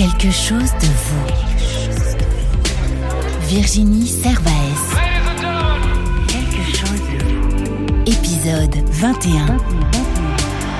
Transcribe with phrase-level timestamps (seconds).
[0.00, 1.26] Quelque chose de vous.
[3.48, 4.96] Virginie Servaes.
[8.06, 9.58] Épisode 21.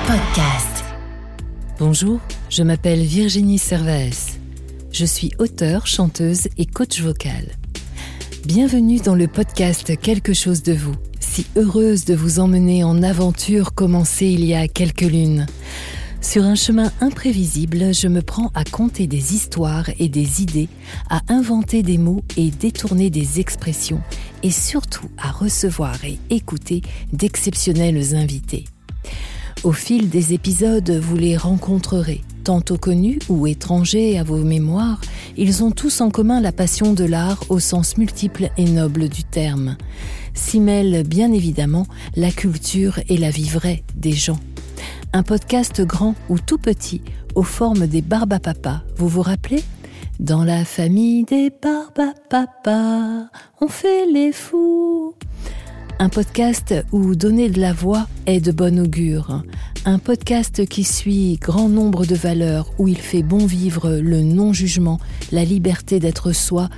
[0.07, 0.83] Podcast.
[1.77, 4.39] Bonjour, je m'appelle Virginie Servaes.
[4.91, 7.45] Je suis auteure, chanteuse et coach vocal.
[8.47, 10.95] Bienvenue dans le podcast Quelque chose de vous.
[11.19, 15.45] Si heureuse de vous emmener en aventure commencée il y a quelques lunes.
[16.21, 20.69] Sur un chemin imprévisible, je me prends à compter des histoires et des idées,
[21.09, 24.01] à inventer des mots et détourner des expressions,
[24.43, 28.65] et surtout à recevoir et écouter d'exceptionnels invités.
[29.63, 35.01] Au fil des épisodes, vous les rencontrerez, tantôt connus ou étrangers à vos mémoires,
[35.37, 39.23] ils ont tous en commun la passion de l'art au sens multiple et noble du
[39.23, 39.75] terme.
[40.35, 44.39] S'y mêlent bien évidemment la culture et la vie vraie des gens
[45.13, 47.01] un podcast grand ou tout petit,
[47.35, 48.81] aux formes des Barbapapas.
[48.95, 49.63] Vous vous rappelez?
[50.19, 53.27] Dans la famille des Barbapapas,
[53.59, 55.15] on fait les fous.
[55.99, 59.43] Un podcast où donner de la voix est de bon augure.
[59.85, 64.99] Un podcast qui suit grand nombre de valeurs, où il fait bon vivre le non-jugement,
[65.31, 66.69] la liberté d'être soi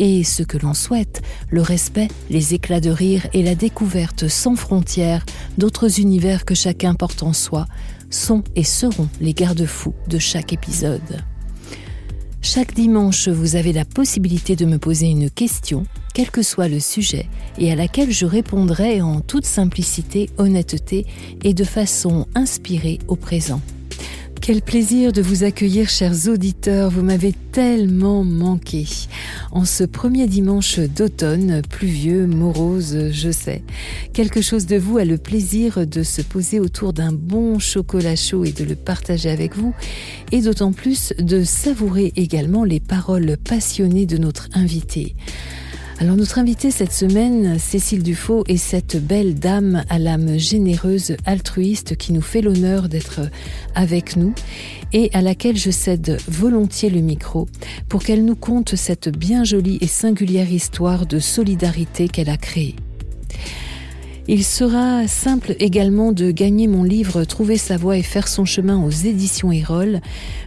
[0.00, 4.56] et ce que l'on souhaite, le respect, les éclats de rire et la découverte sans
[4.56, 5.24] frontières
[5.58, 7.66] d'autres univers que chacun porte en soi,
[8.08, 11.22] sont et seront les garde-fous de chaque épisode.
[12.42, 16.80] Chaque dimanche, vous avez la possibilité de me poser une question, quel que soit le
[16.80, 21.06] sujet, et à laquelle je répondrai en toute simplicité, honnêteté
[21.44, 23.60] et de façon inspirée au présent.
[24.40, 26.90] Quel plaisir de vous accueillir, chers auditeurs.
[26.90, 28.86] Vous m'avez tellement manqué.
[29.52, 33.62] En ce premier dimanche d'automne, pluvieux, morose, je sais.
[34.14, 38.44] Quelque chose de vous a le plaisir de se poser autour d'un bon chocolat chaud
[38.44, 39.74] et de le partager avec vous.
[40.32, 45.16] Et d'autant plus de savourer également les paroles passionnées de notre invité.
[46.00, 51.94] Alors notre invitée cette semaine, Cécile Dufaux, est cette belle dame à l'âme généreuse, altruiste
[51.94, 53.20] qui nous fait l'honneur d'être
[53.74, 54.32] avec nous
[54.94, 57.48] et à laquelle je cède volontiers le micro
[57.90, 62.76] pour qu'elle nous conte cette bien jolie et singulière histoire de solidarité qu'elle a créée.
[64.26, 68.82] Il sera simple également de gagner mon livre Trouver sa voie et faire son chemin
[68.82, 70.00] aux éditions Erol.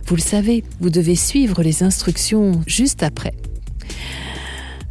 [0.08, 3.36] Vous le savez, vous devez suivre les instructions juste après.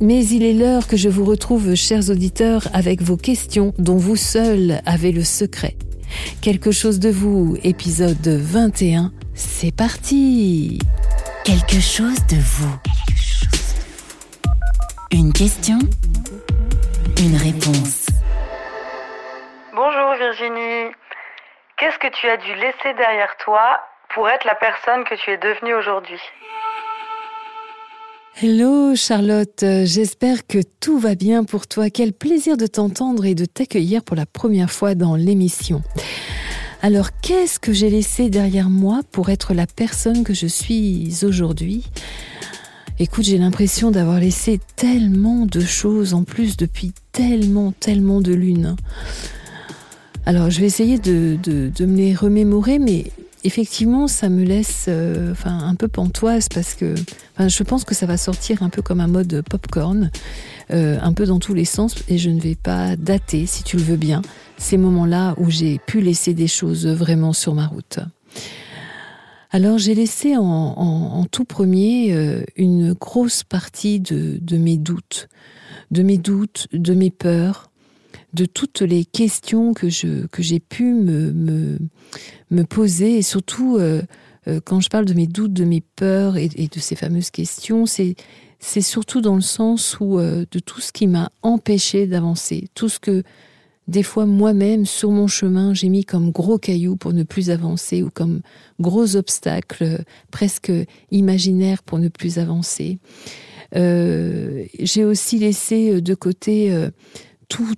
[0.04, 4.16] Mais il est l'heure que je vous retrouve, chers auditeurs, avec vos questions dont vous
[4.16, 5.76] seuls avez le secret.
[6.42, 10.80] Quelque chose de vous, épisode 21, c'est parti
[11.44, 12.74] Quelque chose de vous.
[15.12, 15.78] Une question,
[17.20, 18.06] une réponse.
[19.72, 20.90] Bonjour Virginie.
[21.76, 23.80] Qu'est-ce que tu as dû laisser derrière toi
[24.12, 26.18] pour être la personne que tu es devenue aujourd'hui?
[28.40, 31.90] Hello Charlotte, euh, j'espère que tout va bien pour toi.
[31.90, 35.82] Quel plaisir de t'entendre et de t'accueillir pour la première fois dans l'émission.
[36.80, 41.84] Alors qu'est-ce que j'ai laissé derrière moi pour être la personne que je suis aujourd'hui?
[42.98, 48.76] Écoute, j'ai l'impression d'avoir laissé tellement de choses en plus depuis tellement, tellement de lunes.
[50.24, 53.12] Alors je vais essayer de, de me les remémorer, mais
[53.44, 56.94] effectivement, ça me laisse euh, un peu pantoise parce que
[57.38, 60.10] je pense que ça va sortir un peu comme un mode popcorn,
[60.70, 63.76] euh, un peu dans tous les sens, et je ne vais pas dater, si tu
[63.76, 64.22] le veux bien,
[64.58, 67.98] ces moments-là où j'ai pu laisser des choses vraiment sur ma route.
[69.50, 75.28] Alors j'ai laissé en, tout premier euh, une grosse partie de, mes doutes,
[75.90, 77.70] de mes doutes, de mes peurs,
[78.32, 81.78] de toutes les questions que je que j'ai pu me,
[82.50, 84.02] me, poser et surtout euh,
[84.48, 87.86] euh, quand je parle de mes doutes, de mes peurs et, de ces fameuses questions,
[87.86, 88.14] c'est
[88.58, 92.88] c'est surtout dans le sens où euh, de tout ce qui m'a empêché d'avancer, tout
[92.88, 93.22] ce que
[93.88, 98.02] des fois moi-même sur mon chemin j'ai mis comme gros cailloux pour ne plus avancer
[98.02, 98.40] ou comme
[98.80, 100.72] gros obstacles presque
[101.10, 102.98] imaginaires pour ne plus avancer.
[103.74, 106.90] j'ai aussi laissé de côté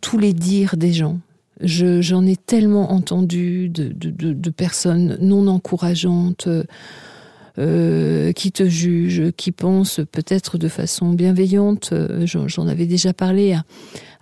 [0.00, 1.18] tous les dires des gens.
[1.60, 6.48] J'en ai tellement entendu de, personnes non encourageantes
[7.56, 11.90] euh, qui te jugent, qui pensent peut-être de façon bienveillante.
[11.92, 13.56] Euh, j'en avais déjà parlé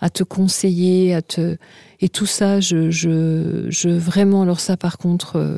[0.00, 1.56] à, te conseiller, à te
[2.00, 2.60] et tout ça.
[2.60, 5.56] Je, je, vraiment alors ça par contre, euh,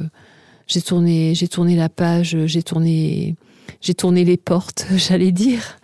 [0.68, 3.34] j'ai tourné j'ai tourné la page, j'ai tourné
[3.80, 5.76] j'ai tourné les portes, j'allais dire.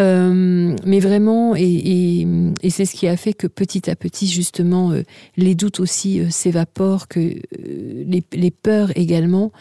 [0.00, 2.26] Euh, mais vraiment, et,
[2.68, 5.02] c'est ce qui a fait que petit à petit, justement, euh,
[5.36, 9.52] les doutes aussi euh, s'évaporent, que les, peurs également.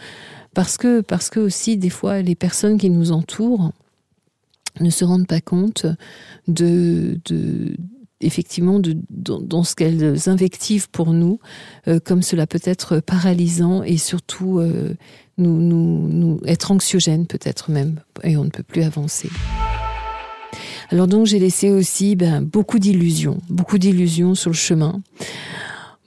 [0.53, 3.71] parce que, parce que aussi, des fois, les personnes qui nous entourent
[4.79, 5.85] ne se rendent pas compte
[6.47, 7.19] de,
[8.21, 11.39] effectivement dans, ce qu'elles invectivent pour nous,
[12.05, 14.61] comme cela peut être paralysant et surtout
[15.37, 19.29] nous, être anxiogène peut-être même, et on ne peut plus avancer.
[20.91, 25.01] Alors donc j'ai laissé aussi ben, beaucoup d'illusions, beaucoup d'illusions sur le chemin,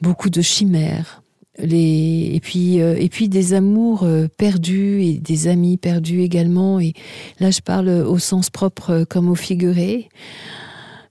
[0.00, 1.23] beaucoup de chimères,
[1.58, 6.81] les et puis euh, et puis des amours euh, perdus et des amis perdus également.
[6.81, 6.94] Et
[7.38, 10.08] là je parle au sens propre euh, comme au figuré.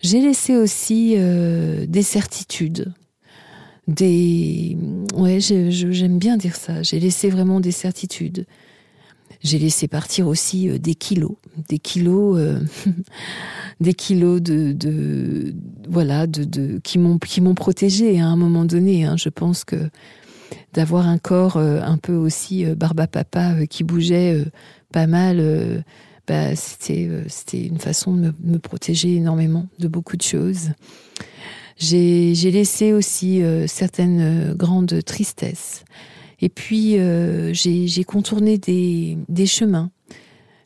[0.01, 2.91] J'ai laissé aussi des certitudes
[3.87, 4.75] des
[5.15, 6.81] ouais j'aime bien dire ça.
[6.81, 8.47] J'ai laissé vraiment des certitudes
[9.43, 11.33] j'ai laissé partir aussi des kilos
[11.67, 12.39] des kilos
[13.79, 15.53] des kilos de,
[15.89, 19.15] voilà de, qui m'ont qui m'ont protégé à un moment donné hein.
[19.17, 19.89] je pense que
[20.73, 24.45] d'avoir un corps euh, un peu aussi euh, barba papa euh, qui bougeait
[24.91, 25.83] pas mal,
[26.27, 30.71] bah, c'était c'était une façon de me, protéger énormément de beaucoup de choses.
[31.77, 35.85] J'ai laissé aussi certaines grandes tristesses.
[36.41, 36.97] Et puis,
[37.53, 39.91] j'ai contourné des, chemins.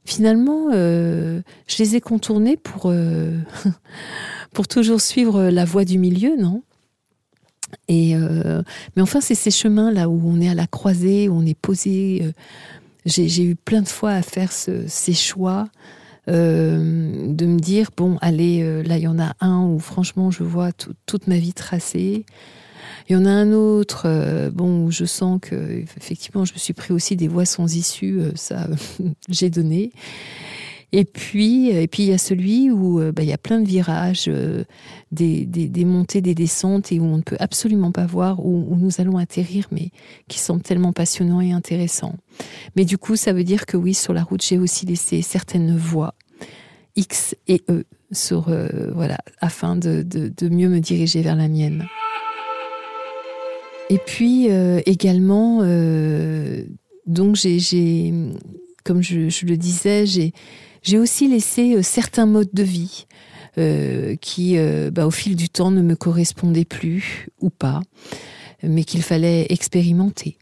[0.05, 1.41] Finalement, je
[1.77, 2.93] les ai contournés pour,
[4.53, 6.63] pour toujours suivre la voie du milieu, non?
[7.87, 8.61] Et euh,
[8.95, 11.59] mais enfin, c'est ces chemins là où on est à la croisée, où on est
[11.59, 12.21] posé.
[12.23, 12.31] Euh,
[13.05, 15.67] j'ai eu plein de fois à faire ces choix,
[16.27, 20.43] euh, de me dire bon, allez, là il y en a un où franchement je
[20.43, 20.71] vois
[21.05, 22.25] toute ma vie tracée.
[23.07, 25.55] Il y en a un autre, bon, où je sens que
[25.97, 28.67] effectivement je me suis pris aussi des voies sans issue, ça
[29.29, 29.91] j'ai donné.
[30.97, 33.59] Et puis, et puis il y a celui où euh, bah, il y a plein
[33.59, 34.63] de virages, euh,
[35.11, 38.91] des, des, montées, des descentes, et où on ne peut absolument pas voir où, nous
[38.99, 39.89] allons atterrir, mais
[40.29, 42.15] qui semble tellement passionnant et intéressant.
[42.77, 45.75] Mais du coup, ça veut dire que oui, sur la route, j'ai aussi laissé certaines
[45.75, 46.15] voies,
[46.95, 51.85] X et E, sur, euh, voilà, afin de, de, mieux me diriger vers la mienne.
[53.89, 54.47] Et puis
[54.85, 55.59] également,
[57.05, 58.13] donc j'ai,
[58.83, 60.05] comme je, je le disais,
[60.85, 63.07] j'ai aussi laissé euh, certains modes de vie
[63.57, 67.81] euh, qui, euh, bah, au fil du temps, ne me correspondaient plus ou pas,
[68.63, 70.37] mais qu'il fallait expérimenter.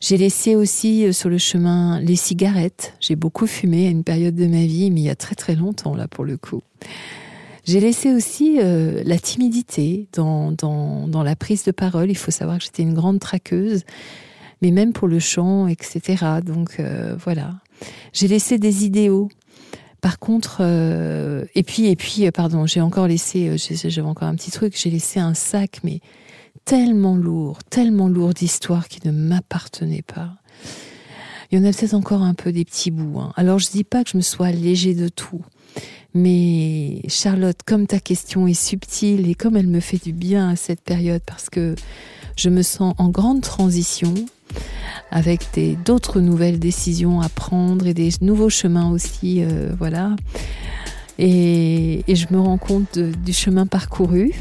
[0.00, 2.94] J'ai laissé aussi sur le chemin les cigarettes.
[3.00, 5.54] J'ai beaucoup fumé à une période de ma vie, mais il y a très très
[5.54, 6.62] longtemps là pour le coup.
[7.68, 12.10] J'ai laissé aussi la timidité dans, la prise de parole.
[12.10, 13.84] Il faut savoir que j'étais une grande traqueuse,
[14.62, 16.24] mais même pour le chant, etc.
[16.44, 16.80] Donc
[17.22, 17.56] voilà.
[18.12, 19.28] J'ai laissé des idéaux
[20.00, 24.28] par contre, euh, et puis, et puis, euh, pardon, j'ai encore laissé, euh, j'avais encore
[24.28, 26.00] un petit truc, j'ai laissé un sac, mais
[26.64, 30.36] tellement lourd, tellement lourd d'histoires qui ne m'appartenaient pas.
[31.50, 33.18] Il y en a peut-être encore un peu des petits bouts.
[33.18, 33.32] Hein.
[33.36, 35.44] Alors, je dis pas que je me sois allégée de tout.
[36.14, 40.56] Mais Charlotte, comme ta question est subtile et comme elle me fait du bien à
[40.56, 41.74] cette période, parce que
[42.36, 44.14] je me sens en grande transition,
[45.10, 45.42] avec
[45.84, 50.16] d'autres nouvelles décisions à prendre et des nouveaux chemins aussi, euh, voilà.
[51.18, 54.32] Et, je me rends compte du chemin parcouru.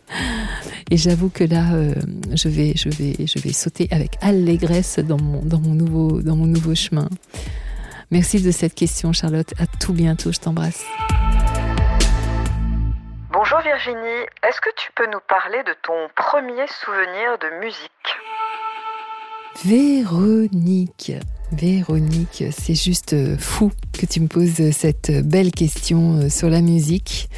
[0.90, 1.94] et j'avoue que là, euh,
[2.34, 6.36] je, vais, je, vais, je vais sauter avec allégresse dans mon, dans mon, nouveau, dans
[6.36, 7.08] mon nouveau chemin.
[8.10, 9.52] Merci de cette question, Charlotte.
[9.58, 10.32] À tout bientôt.
[10.32, 10.84] Je t'embrasse.
[13.32, 14.26] Bonjour Virginie.
[14.42, 17.90] Est-ce que tu peux nous parler de ton premier souvenir de musique?
[19.64, 21.12] Véronique.
[21.52, 26.60] Véronique, c'est juste euh, fou que tu me poses cette belle question euh, sur la
[26.60, 27.28] musique.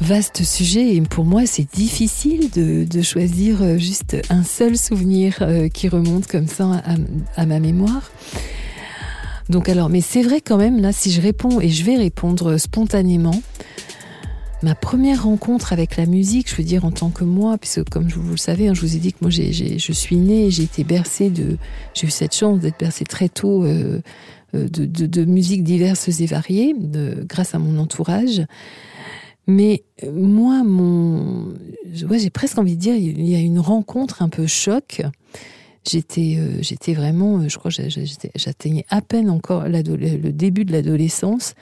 [0.00, 5.38] Vaste sujet et pour moi c'est difficile de, choisir euh, juste un seul souvenir
[5.72, 6.82] qui remonte comme ça
[7.36, 8.10] à, ma mémoire.
[9.48, 12.56] Donc alors, mais c'est vrai quand même, là si je réponds et je vais répondre
[12.58, 13.42] spontanément,
[14.62, 18.08] ma première rencontre avec la musique, je veux dire en tant que moi, puisque comme
[18.08, 20.82] vous le savez, hein, je vous ai dit que moi je suis née, j'ai été
[20.82, 21.58] bercée de,
[21.94, 24.00] j'ai eu cette chance d'être bercée très tôt euh,
[24.54, 26.74] euh, de, de, musiques diverses et variées,
[27.28, 28.42] grâce à mon entourage.
[29.46, 31.54] Mais euh, moi, mon,
[31.92, 35.02] j'ai presque envie de dire, il y a une rencontre un peu choc.
[35.88, 41.54] J'étais, j'étais vraiment, je crois, j'atteignais à peine encore le début de l'adolescence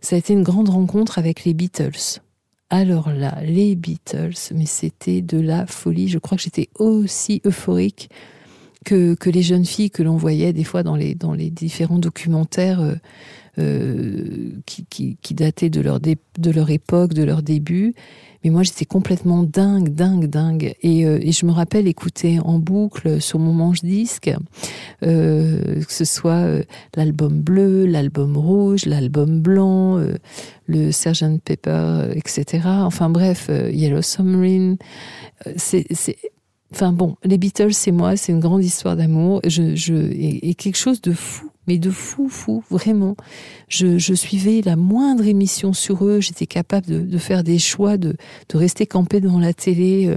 [0.00, 2.20] ça a été une grande rencontre avec les Beatles.
[2.70, 6.08] Alors là, les Beatles, mais c'était de la folie.
[6.08, 8.10] Je crois que j'étais aussi euphorique
[8.86, 11.14] que, les jeunes filles que l'on voyait des fois dans les,
[11.50, 12.94] différents documentaires euh,
[13.58, 17.94] euh, qui, dataient de leur, époque, de leur début.
[18.44, 20.74] Mais moi, j'étais complètement dingue, dingue, dingue.
[20.82, 24.30] Et, euh, je me rappelle écouter en boucle sur mon manche-disque,
[25.00, 26.46] que ce soit
[26.94, 30.00] l'album bleu, l'album rouge, l'album blanc,
[30.66, 32.62] le Sgt Pepper, etc.
[32.66, 34.76] Enfin bref, Yellow Submarine.
[35.56, 35.86] C'est
[36.72, 40.54] Enfin bon, les Beatles, c'est moi, c'est une grande histoire d'amour, je, je, et, et,
[40.54, 43.16] quelque chose de fou, mais de fou, fou, vraiment.
[43.68, 47.96] Je, je suivais la moindre émission sur eux, j'étais capable de, de, faire des choix,
[47.96, 48.16] de,
[48.48, 50.16] de rester campé devant la télé.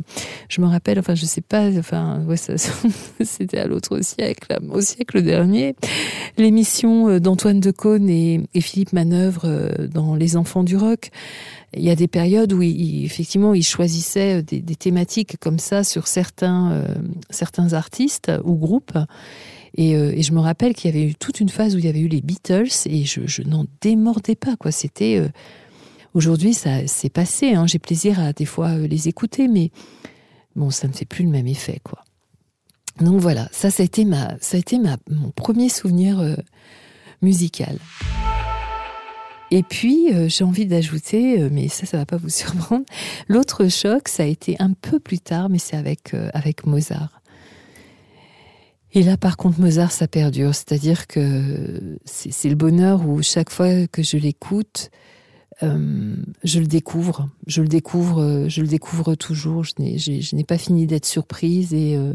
[0.50, 2.54] Je me rappelle, enfin, je sais pas, enfin, ouais, ça,
[3.24, 5.76] c'était à l'autre siècle, au siècle dernier,
[6.38, 11.12] l'émission d'Antoine Decaune et, et Philippe Manœuvre dans Les Enfants du Rock
[11.76, 15.84] il y a des périodes où il, effectivement il choisissait des, des, thématiques comme ça
[15.84, 16.96] sur certains euh,
[17.30, 18.98] certains artistes ou groupes
[19.76, 21.86] et, euh, et je me rappelle qu'il y avait eu toute une phase où il
[21.86, 25.30] y avait eu les Beatles et je, n'en démordais pas quoi c'était euh,
[26.14, 27.68] aujourd'hui ça s'est passé hein.
[27.68, 29.72] j'ai plaisir à des fois les écouter mais
[30.56, 31.80] bon ça ne fait plus le même effet
[33.00, 36.36] donc voilà ça a été ma ça a été mon premier souvenir euh,
[37.22, 37.78] musical
[39.52, 42.86] et puis, euh, j'ai envie d'ajouter, euh, mais ça, ça va pas vous surprendre,
[43.28, 47.19] l'autre choc, ça a été un peu plus tard, mais c'est avec, euh, avec Mozart.
[48.94, 50.56] Et là, par contre, Mozart, ça perdure.
[50.56, 54.90] C'est-à-dire que c'est le bonheur où chaque fois que je l'écoute,
[55.62, 57.30] euh, je le découvre.
[57.46, 59.64] Je le découvre, je le découvre toujours.
[59.64, 62.14] Je n'ai pas fini d'être surprise et, euh,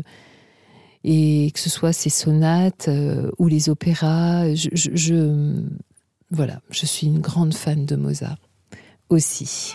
[1.04, 5.54] que ce soit ces sonates euh, ou les opéras, je,
[6.30, 8.38] Voilà, je suis une grande fan de Mozart
[9.10, 9.74] aussi.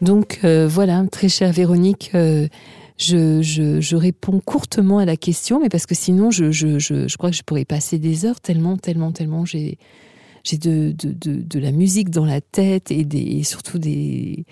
[0.00, 2.48] Donc euh, voilà, très chère Véronique, euh,
[2.98, 7.30] je, je, je réponds courtement à la question, mais parce que sinon je, je, crois
[7.30, 9.78] que je pourrais passer des heures tellement, tellement, tellement j'ai
[10.44, 14.44] j'ai de, de, de, de la musique dans la tête et, des, et surtout des,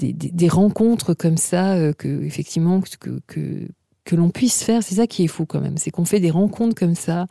[0.00, 3.68] des, des, rencontres comme ça euh, que effectivement que, que,
[4.04, 5.78] que l'on puisse faire c'est ça qui est fou quand même.
[5.78, 7.26] C'est qu'on fait des rencontres comme ça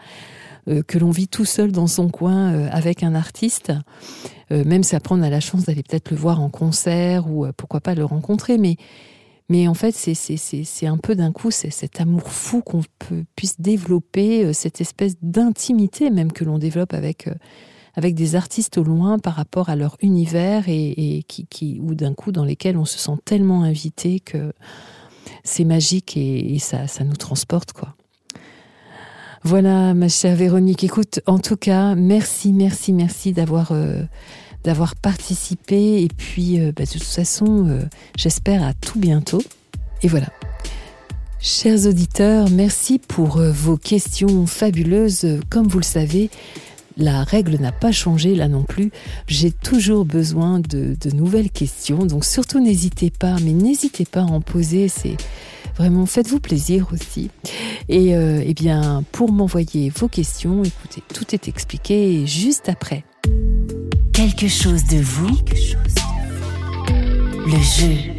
[0.69, 3.71] Euh, que l'on vit tout seul dans son coin euh, avec un artiste.
[4.49, 7.81] Même si après on a la chance d'aller peut-être le voir en concert ou pourquoi
[7.81, 8.77] pas le rencontrer mais
[9.49, 12.81] mais en fait c'est un peu d'un coup c'est cet amour fou qu'on
[13.35, 17.33] puisse développer euh, cette espèce d'intimité même que l'on développe avec euh,
[17.95, 21.95] avec des artistes au loin par rapport à leur univers et, et qui, qui ou
[21.95, 24.53] d'un coup dans lesquels on se sent tellement invité que
[25.43, 27.95] c'est magique et, et ça ça nous transporte quoi.
[29.43, 34.01] Voilà ma chère Véronique, écoute, en tout cas, merci, merci, merci d'avoir euh,
[34.67, 37.79] d'avoir participé et puis euh, bah, de toute façon, euh,
[38.17, 39.41] j'espère à tout bientôt.
[40.03, 40.27] Et voilà.
[41.39, 45.39] Chers auditeurs, merci pour euh, vos questions fabuleuses.
[45.49, 46.29] Comme vous le savez,
[46.97, 48.91] la règle n'a pas changé là non plus.
[49.27, 54.41] J'ai toujours besoin de, nouvelles questions, donc surtout n'hésitez pas, mais n'hésitez pas à en
[54.41, 55.15] poser, c'est
[55.77, 57.29] vraiment faites-vous plaisir aussi
[57.87, 63.03] et euh, eh bien pour m'envoyer vos questions écoutez tout est expliqué juste après
[64.17, 65.29] quelque chose de vous
[67.45, 68.13] le jeu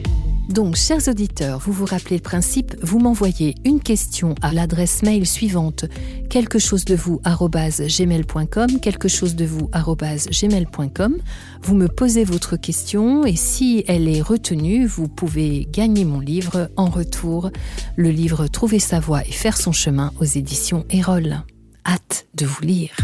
[0.49, 5.27] Donc, chers auditeurs, vous vous rappelez le principe, vous m'envoyez une question à l'adresse mail
[5.27, 5.87] suivante
[6.31, 11.17] quelque chose de vous gmail.com quelque chose de vous gmail.com
[11.63, 16.71] vous me posez votre question et si elle est retenue, vous pouvez gagner mon livre
[16.77, 17.51] en retour
[17.97, 21.43] le livre trouver sa voix et faire son chemin aux éditions Erol.
[21.85, 22.95] Hâte de vous lire.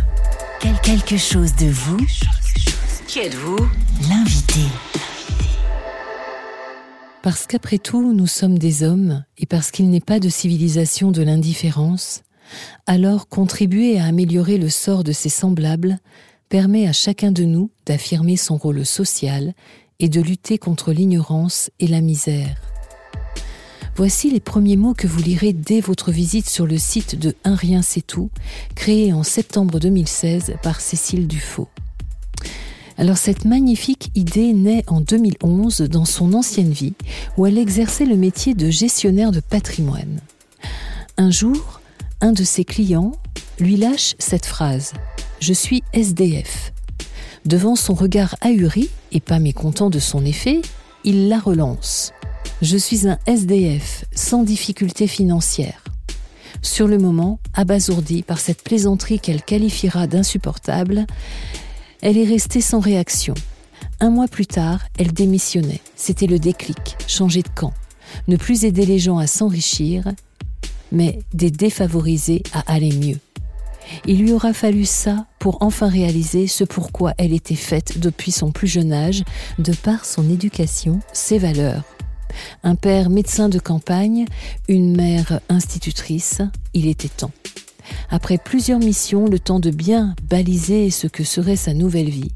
[0.61, 1.99] Quel quelque chose de vous
[3.07, 3.59] Qui êtes-vous?
[4.09, 4.61] L'invité.
[7.23, 11.23] Parce qu'après tout, nous sommes des hommes et parce qu'il n'est pas de civilisation de
[11.23, 12.23] l'indifférence,
[12.87, 15.99] alors contribuer à améliorer le sort de ses semblables
[16.49, 19.53] permet à chacun de nous d'affirmer son rôle social
[20.01, 22.57] et de lutter contre l'ignorance et la misère.
[23.97, 27.55] Voici les premiers mots que vous lirez dès votre visite sur le site de Un
[27.55, 28.31] rien c'est tout,
[28.75, 31.69] créé en septembre 2016 par Cécile Dufaux.
[32.97, 36.95] Alors cette magnifique idée naît en 2011 dans son ancienne vie
[37.37, 40.21] où elle exerçait le métier de gestionnaire de patrimoine.
[41.17, 41.81] Un jour,
[42.21, 43.13] un de ses clients
[43.59, 44.93] lui lâche cette phrase:
[45.41, 46.73] "Je suis SDF."
[47.45, 50.63] Devant son regard ahuri et pas mécontent de son effet,
[51.03, 52.13] il la relance:
[52.63, 55.83] "Je suis un SDF sans difficulté financière."
[56.63, 61.07] Sur le moment, abasourdi par cette plaisanterie qu'elle qualifiera d'insupportable,
[62.05, 63.35] elle est restée sans réaction.
[63.99, 65.81] Un mois plus tard, elle démissionnait.
[65.97, 67.73] C'était le déclic, changer de camp,
[68.29, 70.05] ne plus aider les gens à s'enrichir
[70.93, 73.19] mais des défavorisés à aller mieux.
[74.07, 78.51] Il lui aura fallu ça pour enfin réaliser ce pourquoi elle était faite depuis son
[78.51, 79.25] plus jeune âge,
[79.59, 81.83] de par son éducation, ses valeurs.
[82.63, 84.25] Un père médecin de campagne,
[84.69, 86.41] une mère institutrice,
[86.73, 87.33] il était temps.
[88.11, 92.31] Après plusieurs missions, le temps de bien baliser ce que serait sa nouvelle vie,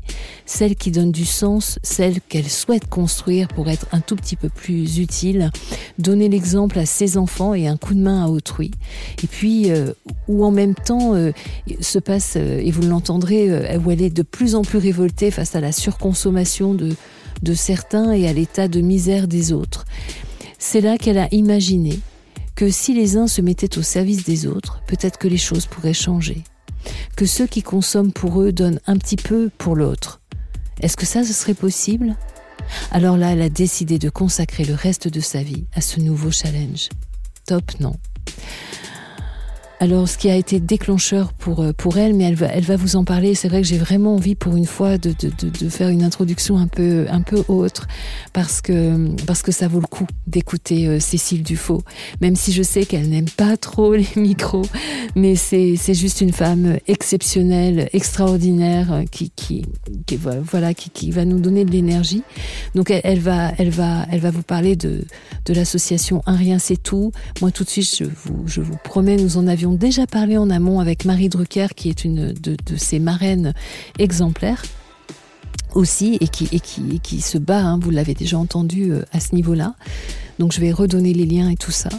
[0.46, 4.48] celle qui donne du sens, celle qu'elle souhaite construire pour être un tout petit peu
[4.48, 5.50] plus utile,
[5.98, 8.70] donner l'exemple à ses enfants et un coup de main à autrui.
[9.22, 9.92] Et puis, euh,
[10.26, 11.32] où en même temps euh,
[11.80, 15.54] se passe, euh, et vous l'entendrez, où elle est de plus en plus révoltée face
[15.54, 16.94] à la surconsommation de,
[17.42, 19.84] de certains et à l'état de misère des autres.
[20.58, 22.00] C'est là qu'elle a imaginé
[22.58, 25.92] que si les uns se mettaient au service des autres, peut-être que les choses pourraient
[25.94, 26.42] changer.
[27.14, 30.20] Que ceux qui consomment pour eux donnent un petit peu pour l'autre.
[30.80, 32.16] Est-ce que ça, ce serait possible?
[32.90, 36.32] Alors là, elle a décidé de consacrer le reste de sa vie à ce nouveau
[36.32, 36.88] challenge.
[37.46, 37.94] Top, non?
[39.80, 42.74] Alors, ce qui a été déclencheur pour, euh, pour elle, mais elle va, elle va
[42.74, 43.36] vous en parler.
[43.36, 46.02] C'est vrai que j'ai vraiment envie, pour une fois, de, de, de, de, faire une
[46.02, 47.86] introduction un peu, un peu autre,
[48.32, 51.82] parce que, parce que ça vaut le coup d'écouter euh, Cécile Dufaux,
[52.20, 54.66] même si je sais qu'elle n'aime pas trop les micros,
[55.14, 59.64] mais c'est, c'est juste une femme exceptionnelle, extraordinaire, euh, qui, qui,
[60.06, 62.24] qui voilà, qui, qui va nous donner de l'énergie.
[62.74, 65.04] Donc, elle, elle, va, elle va, elle va vous parler de,
[65.44, 67.12] de l'association Un rien c'est tout.
[67.40, 70.50] Moi, tout de suite, je vous, je vous promets, nous en avions déjà parlé en
[70.50, 73.54] amont avec Marie Drucker, qui est une de, de ces marraines
[73.98, 74.62] exemplaires
[75.74, 79.74] aussi et qui se bat, hein, vous l'avez déjà entendu euh, à ce niveau-là.
[80.38, 81.90] Donc je vais redonner les liens et tout ça.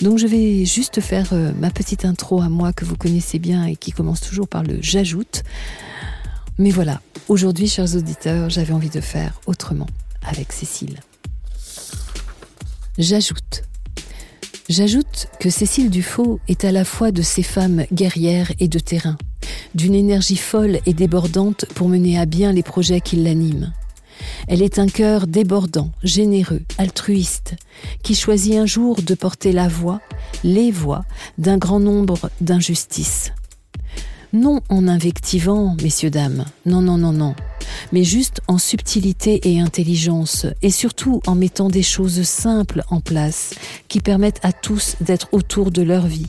[0.00, 3.66] Donc je vais juste faire euh, ma petite intro à moi que vous connaissez bien
[3.66, 5.42] et qui commence toujours par le j'ajoute.
[6.58, 9.86] Mais voilà, aujourd'hui, chers auditeurs, j'avais envie de faire autrement
[10.22, 11.00] avec Cécile.
[12.98, 13.62] J'ajoute.
[14.70, 19.16] J'ajoute que Cécile Dufaux est à la fois de ces femmes guerrières et de terrain,
[19.74, 23.72] d'une énergie folle et débordante pour mener à bien les projets qui l'animent.
[24.46, 27.56] Elle est un cœur débordant, généreux, altruiste,
[28.04, 30.00] qui choisit un jour de porter la voix,
[30.44, 31.04] les voix,
[31.36, 33.32] d'un grand nombre d'injustices.
[34.32, 37.34] Non en invectivant, messieurs, dames, non, non, non, non,
[37.92, 43.54] mais juste en subtilité et intelligence, et surtout en mettant des choses simples en place,
[43.88, 46.28] qui permettent à tous d'être autour de leur vie,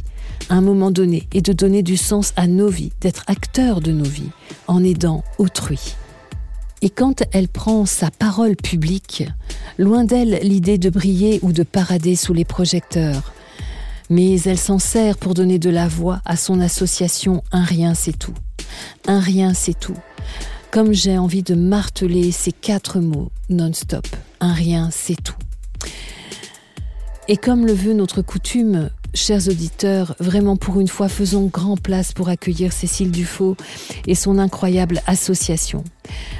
[0.49, 3.91] à un moment donné, et de donner du sens à nos vies, d'être acteurs de
[3.91, 4.31] nos vies,
[4.65, 5.95] en aidant autrui.
[6.81, 9.25] Et quand elle prend sa parole publique,
[9.77, 13.31] loin d'elle l'idée de briller ou de parader sous les projecteurs,
[14.11, 18.17] mais elle s'en sert pour donner de la voix à son association Un rien c'est
[18.17, 18.35] tout.
[19.07, 19.97] Un rien c'est tout
[20.71, 24.07] comme j'ai envie de marteler ces quatre mots non-stop.
[24.39, 25.35] Un rien, c'est tout.
[27.27, 32.13] Et comme le veut notre coutume, chers auditeurs, vraiment pour une fois, faisons grand place
[32.13, 33.55] pour accueillir Cécile Dufaux
[34.07, 35.83] et son incroyable association.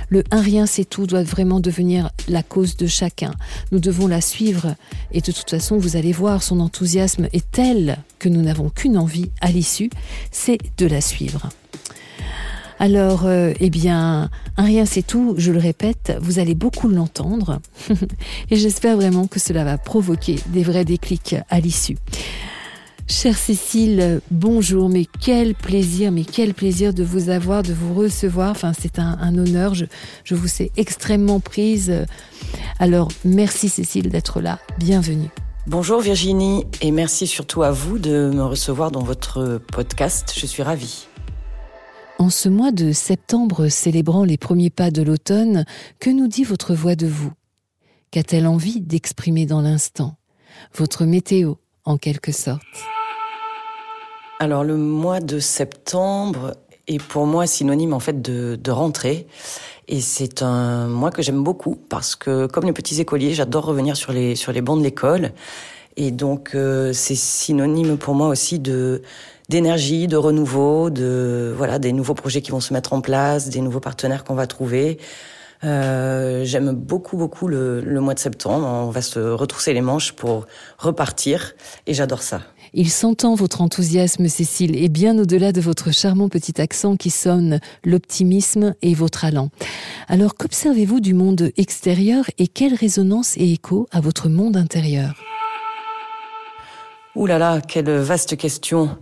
[0.09, 3.31] Le un rien c'est tout doit vraiment devenir la cause de chacun.
[3.71, 4.75] Nous devons la suivre
[5.11, 8.97] et de toute façon, vous allez voir, son enthousiasme est tel que nous n'avons qu'une
[8.97, 9.89] envie à l'issue,
[10.31, 11.49] c'est de la suivre.
[12.79, 17.59] Alors, euh, eh bien, un rien c'est tout, je le répète, vous allez beaucoup l'entendre
[18.49, 21.97] et j'espère vraiment que cela va provoquer des vrais déclics à l'issue.
[23.07, 28.51] Chère Cécile, bonjour, mais quel plaisir, mais quel plaisir de vous avoir, de vous recevoir.
[28.51, 29.85] Enfin, c'est un, un, honneur, je,
[30.23, 32.05] je vous sais extrêmement prise.
[32.79, 35.29] Alors, merci Cécile d'être là, bienvenue.
[35.67, 40.63] Bonjour Virginie, et merci surtout à vous de me recevoir dans votre podcast, je suis
[40.63, 41.07] ravie.
[42.17, 45.65] En ce mois de septembre célébrant les premiers pas de l'automne,
[45.99, 47.31] que nous dit votre voix de vous?
[48.11, 50.17] Qu'a-t-elle envie d'exprimer dans l'instant?
[50.75, 52.61] Votre météo, en quelque sorte.
[54.39, 56.55] Alors le mois de septembre
[56.87, 59.27] est pour moi synonyme en fait de, de rentrée.
[59.87, 63.97] Et c'est un mois que j'aime beaucoup parce que comme les petits écoliers, j'adore revenir
[63.97, 65.31] sur les, sur les bancs de l'école.
[65.97, 69.01] Et donc euh, c'est synonyme pour moi aussi de
[69.49, 73.59] d'énergie, de renouveau, de voilà des nouveaux projets qui vont se mettre en place, des
[73.59, 74.97] nouveaux partenaires qu'on va trouver.
[75.63, 78.65] Euh, J'aime beaucoup beaucoup le, le mois de septembre.
[78.65, 80.47] On va se retrousser les manches pour
[80.77, 81.53] repartir
[81.87, 82.41] et j'adore ça.
[82.73, 87.59] Il s'entend votre enthousiasme, Cécile, et bien au-delà de votre charmant petit accent qui sonne
[87.83, 89.49] l'optimisme et votre allant.
[90.07, 95.15] Alors, qu'observez-vous du monde extérieur et quelle résonance et écho à votre monde intérieur?
[97.15, 98.97] Ouh là là, quelle vaste question.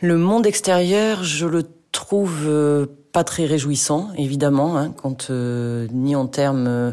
[0.00, 1.62] Le monde extérieur, je le
[2.00, 6.92] trouve euh, pas très réjouissant, évidemment, hein, quand euh, ni en termes euh,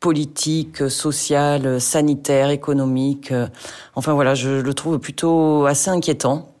[0.00, 3.32] politique, social, sanitaire, économique.
[3.94, 6.52] Enfin voilà, je le trouve plutôt assez inquiétant.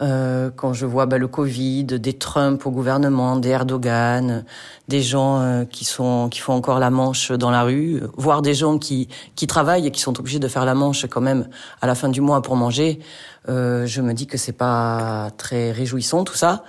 [0.00, 4.44] Euh, quand je vois bah, le Covid, des Trump au gouvernement, des Erdogan,
[4.88, 8.54] des gens euh, qui sont qui font encore la manche dans la rue, voire des
[8.54, 11.48] gens qui qui travaillent et qui sont obligés de faire la manche quand même
[11.80, 15.72] à la fin du mois pour manger, euh, je me dis que c'est pas très
[15.72, 16.64] réjouissant tout ça.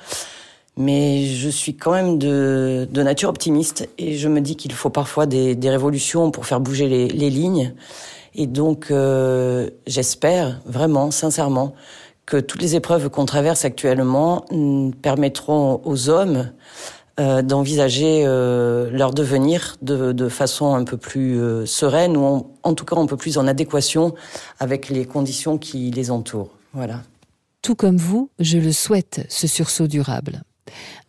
[0.76, 4.90] Mais je suis quand même de, de nature optimiste et je me dis qu'il faut
[4.90, 7.76] parfois des, des, révolutions pour faire bouger les, les lignes.
[8.34, 11.76] Et donc, euh, j'espère vraiment, sincèrement,
[12.26, 14.46] que toutes les épreuves qu'on traverse actuellement
[15.02, 16.50] permettront aux hommes
[17.20, 22.74] euh, d'envisager euh, leur devenir de, de, façon un peu plus euh, sereine ou en,
[22.74, 24.16] tout cas un peu plus en adéquation
[24.60, 26.50] avec les conditions qui les entourent.
[26.74, 27.04] Voilà.
[27.62, 30.44] Tout comme vous, je le souhaite, ce sursaut durable.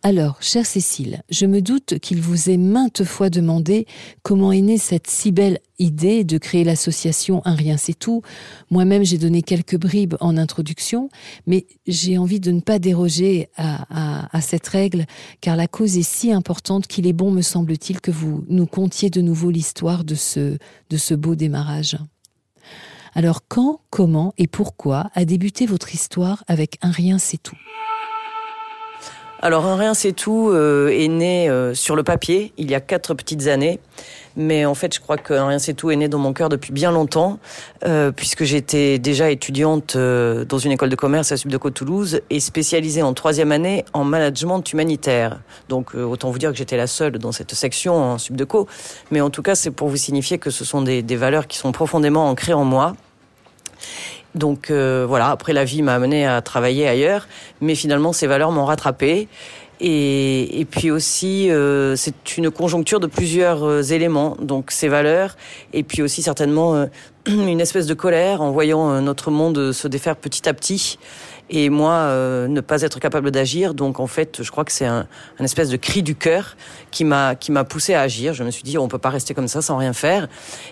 [0.03, 3.87] Alors, chère Cécile, je me doute qu'il vous est maintes fois demandé
[4.21, 8.21] comment est née cette si belle idée de créer l'association Un rien c'est tout.
[8.69, 11.09] Moi-même, j'ai donné quelques bribes en introduction,
[11.47, 15.05] mais j'ai envie de ne pas déroger à, à, à, cette règle,
[15.41, 19.09] car la cause est si importante qu'il est bon, me semble-t-il, que vous nous contiez
[19.09, 20.57] de nouveau l'histoire de ce,
[20.89, 21.97] de ce beau démarrage.
[23.17, 27.55] Alors quand, comment et pourquoi a débuté votre histoire avec Un rien c'est tout?
[29.41, 32.81] Alors un rien c'est tout euh, est né euh, sur le papier il y a
[32.81, 33.79] quatre petites années.
[34.35, 36.73] Mais en fait, je crois qu'un rien c'est tout est né dans mon cœur depuis
[36.73, 37.39] bien longtemps,
[37.85, 43.01] euh, puisque j'étais déjà étudiante dans une école de commerce à Subdeco Toulouse et spécialisée
[43.01, 45.39] en troisième année en management humanitaire.
[45.69, 48.67] Donc autant vous dire que j'étais la seule dans cette section en Subdeco.
[49.09, 51.71] Mais en tout cas, c'est pour vous signifier que ce sont des valeurs qui sont
[51.71, 52.93] profondément ancrées en moi
[54.35, 57.27] donc euh, voilà, après la vie m'a amené à travailler ailleurs,
[57.61, 59.27] mais finalement ces valeurs m'ont rattrapé.
[59.81, 65.35] Et, et, puis aussi, euh, c'est une conjoncture de plusieurs euh, éléments, donc ces valeurs,
[65.73, 66.85] et puis aussi certainement euh,
[67.27, 70.97] une espèce de colère en voyant euh, notre monde se défaire petit à petit
[71.49, 73.73] et moi euh, ne pas être capable d'agir.
[73.73, 75.07] Donc en fait, je crois que c'est un,
[75.39, 76.55] un, espèce de cri du cœur
[76.91, 78.33] qui m'a qui m'a poussé à agir.
[78.33, 80.27] Je me suis dit on peut pas rester comme ça sans rien faire.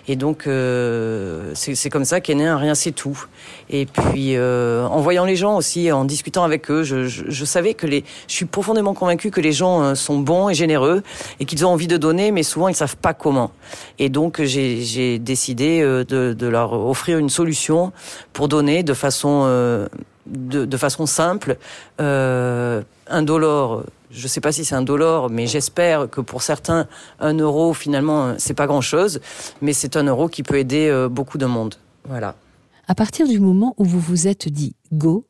[0.08, 3.26] Et donc euh, c'est comme ça qu'est né un rien c'est tout.
[3.70, 7.44] Et puis euh, en voyant les gens aussi, en discutant avec eux, je, je, je,
[7.44, 11.02] savais que les, je suis profondément convaincu que les gens euh, sont bons et généreux
[11.40, 13.50] et qu'ils ont envie de donner, mais souvent ils savent pas comment.
[13.98, 17.92] Et donc j'ai décidé euh, de, de leur offrir une solution
[18.32, 19.88] pour donner de façon euh,
[20.26, 21.56] de, de, façon simple,
[22.00, 23.84] euh, indolore.
[24.10, 26.86] Je ne sais pas si c'est indolore, mais j'espère que pour certains,
[27.18, 29.20] un euro finalement c'est pas grand-chose,
[29.60, 31.74] mais c'est un euro qui peut aider euh, beaucoup de monde.
[32.08, 32.36] Voilà.
[32.86, 35.24] À partir du moment où vous vous êtes dit go,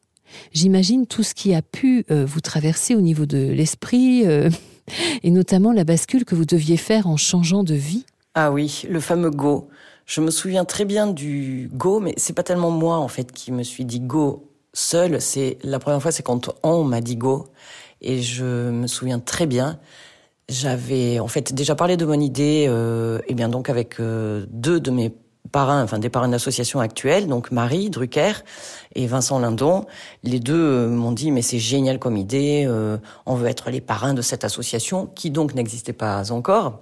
[0.53, 4.51] j'imagine tout ce qui a pu euh, vous traverser au niveau de l'esprit euh,
[5.23, 8.05] et notamment la bascule que vous deviez faire en changeant de vie.
[8.35, 9.69] Ah oui, le fameux go.
[10.07, 13.53] Je me souviens très bien du go, mais c'est pas tellement moi en fait qui
[13.53, 17.49] me suis dit go seul, c'est la première fois, c'est quand on m'a dit go,
[18.03, 19.79] et je me souviens très bien.
[20.51, 24.79] J'avais en fait déjà parlé de mon idée, euh, et bien donc avec euh, deux
[24.79, 25.15] de mes
[25.53, 28.33] parrains, enfin des parrains d'association actuels, donc Marie Drucker
[28.95, 29.87] et Vincent Lindon.
[30.23, 33.81] Les deux euh, m'ont dit mais c'est génial comme idée, euh, on veut être les
[33.81, 36.81] parrains de cette association qui donc n'existait pas encore.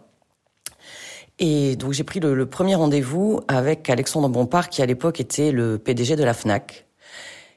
[1.38, 5.52] Et donc j'ai pris le, le premier rendez-vous avec Alexandre Bompard qui à l'époque était
[5.52, 6.86] le PDG de la Fnac.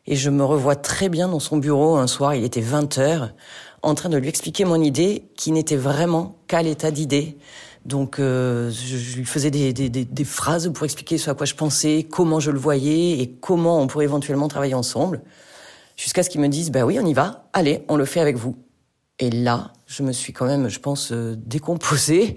[0.07, 3.33] Et je me revois très bien dans son bureau un soir, il était 20 heures,
[3.81, 7.37] en train de lui expliquer mon idée qui n'était vraiment qu'à l'état d'idée.
[7.85, 11.45] Donc euh, je, lui faisais des, des, des, des, phrases pour expliquer ce à quoi
[11.45, 15.21] je pensais, comment je le voyais et comment on pourrait éventuellement travailler ensemble.
[15.95, 18.37] Jusqu'à ce qu'il me dise, bah oui, on y va, allez, on le fait avec
[18.37, 18.57] vous.
[19.19, 22.35] Et là, je me suis quand même, je pense, euh, décomposée,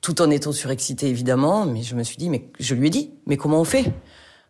[0.00, 3.12] tout en étant surexcitée évidemment, mais je me suis dit, mais je lui ai dit,
[3.26, 3.92] mais comment on fait?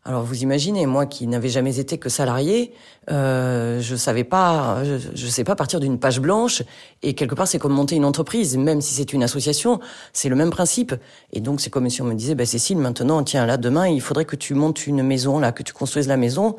[0.05, 2.73] Alors vous imaginez, moi qui n'avais jamais été que salarié,
[3.11, 6.65] euh, je savais pas, je, je sais pas partir d'une page blanche.
[7.03, 9.79] Et quelque part, c'est comme monter une entreprise, même si c'est une association,
[10.13, 10.93] c'est le même principe.
[11.33, 14.01] Et donc c'est comme si on me disait, bah, Cécile, maintenant, tiens là, demain, il
[14.01, 16.57] faudrait que tu montes une maison là, que tu construises la maison.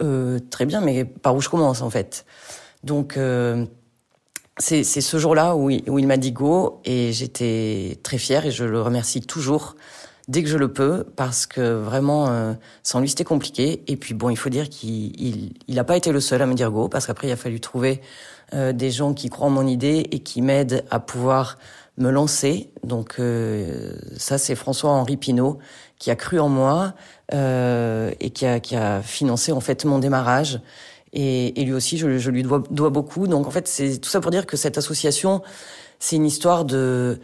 [0.00, 2.24] Euh, très bien, mais par où je commence en fait?
[2.84, 3.66] Donc euh,
[4.56, 8.64] c'est ce jour-là où, où il m'a dit go, et j'étais très fière et je
[8.64, 9.76] le remercie toujours
[10.28, 13.82] dès que je le peux, parce que vraiment, euh, sans lui, c'était compliqué.
[13.86, 16.54] Et puis bon, il faut dire qu'il il, n'a pas été le seul à me
[16.54, 18.00] dire go, parce qu'après, il a fallu trouver
[18.54, 21.58] euh, des gens qui croient en mon idée et qui m'aident à pouvoir
[21.98, 22.70] me lancer.
[22.84, 25.58] Donc euh, ça, c'est François-Henri Pinault
[25.98, 26.94] qui a cru en moi
[27.34, 30.60] euh, et qui a, qui a financé en fait mon démarrage.
[31.12, 33.26] Et, et lui aussi, je, je lui dois, dois beaucoup.
[33.26, 35.42] Donc en fait, c'est tout ça pour dire que cette association,
[35.98, 37.20] c'est une histoire de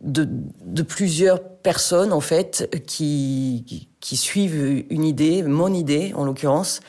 [0.00, 0.28] de,
[0.64, 6.80] de plusieurs personnes en fait qui, qui suivent une idée, mon idée en l'occurrence,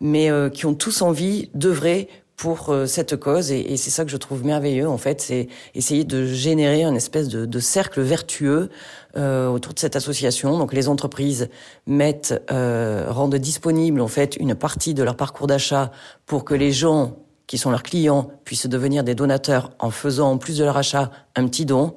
[0.00, 4.04] mais euh, qui ont tous envie d'œuvrer pour euh, cette cause et, et c'est ça
[4.04, 8.00] que je trouve merveilleux en fait, c'est essayer de générer un espèce de, de cercle
[8.00, 8.70] vertueux
[9.16, 10.56] euh, autour de cette association.
[10.56, 11.48] Donc les entreprises
[11.86, 15.90] mettent euh, rendent disponible en fait une partie de leur parcours d'achat
[16.26, 17.16] pour que les gens
[17.48, 21.10] qui sont leurs clients puissent devenir des donateurs en faisant en plus de leur achat
[21.34, 21.96] un petit don.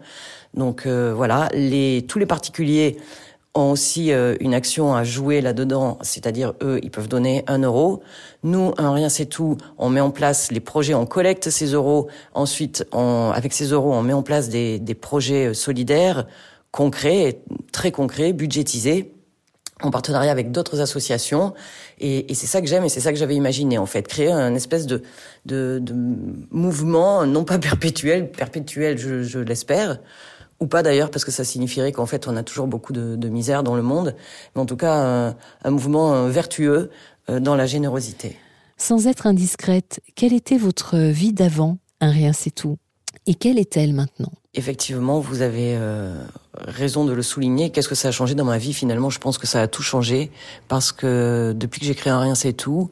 [0.53, 2.97] Donc euh, voilà, les tous les particuliers
[3.53, 8.01] ont aussi euh, une action à jouer là-dedans, c'est-à-dire eux, ils peuvent donner un euro.
[8.43, 12.07] Nous, un rien c'est tout, on met en place les projets, on collecte ces euros.
[12.33, 16.27] Ensuite, on, avec ces euros, on met en place des, des projets euh, solidaires,
[16.71, 17.41] concrets,
[17.73, 19.13] très concrets, budgétisés
[19.83, 21.53] en partenariat avec d'autres associations.
[21.99, 24.07] Et, et c'est ça que j'aime et c'est ça que j'avais imaginé, en fait.
[24.07, 25.01] Créer un espèce de,
[25.45, 25.93] de, de
[26.51, 29.99] mouvement, non pas perpétuel, perpétuel, je, je l'espère,
[30.61, 33.27] ou pas d'ailleurs, parce que ça signifierait qu'en fait, on a toujours beaucoup de, de,
[33.27, 34.15] misère dans le monde,
[34.55, 36.89] mais en tout cas, un, un mouvement vertueux
[37.29, 38.37] euh, dans la générosité.
[38.77, 42.77] Sans être indiscrète, quelle était votre vie d'avant Un rien, c'est tout.
[43.27, 46.23] Et quelle est-elle maintenant Effectivement, vous avez euh,
[46.55, 47.69] raison de le souligner.
[47.69, 49.83] Qu'est-ce que ça a changé dans ma vie Finalement, je pense que ça a tout
[49.83, 50.31] changé
[50.67, 52.89] parce que depuis que j'ai créé un rien, c'est tout.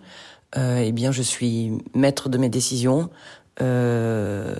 [0.57, 3.09] Euh, eh bien, je suis maître de mes décisions.
[3.61, 4.55] Euh,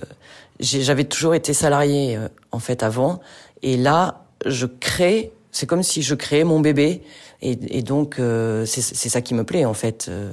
[0.60, 3.20] j'avais toujours été salarié euh, en fait avant,
[3.62, 5.32] et là, je crée.
[5.52, 7.02] C'est comme si je créais mon bébé,
[7.42, 10.06] et, et donc euh, c'est ça qui me plaît en fait.
[10.08, 10.32] Euh,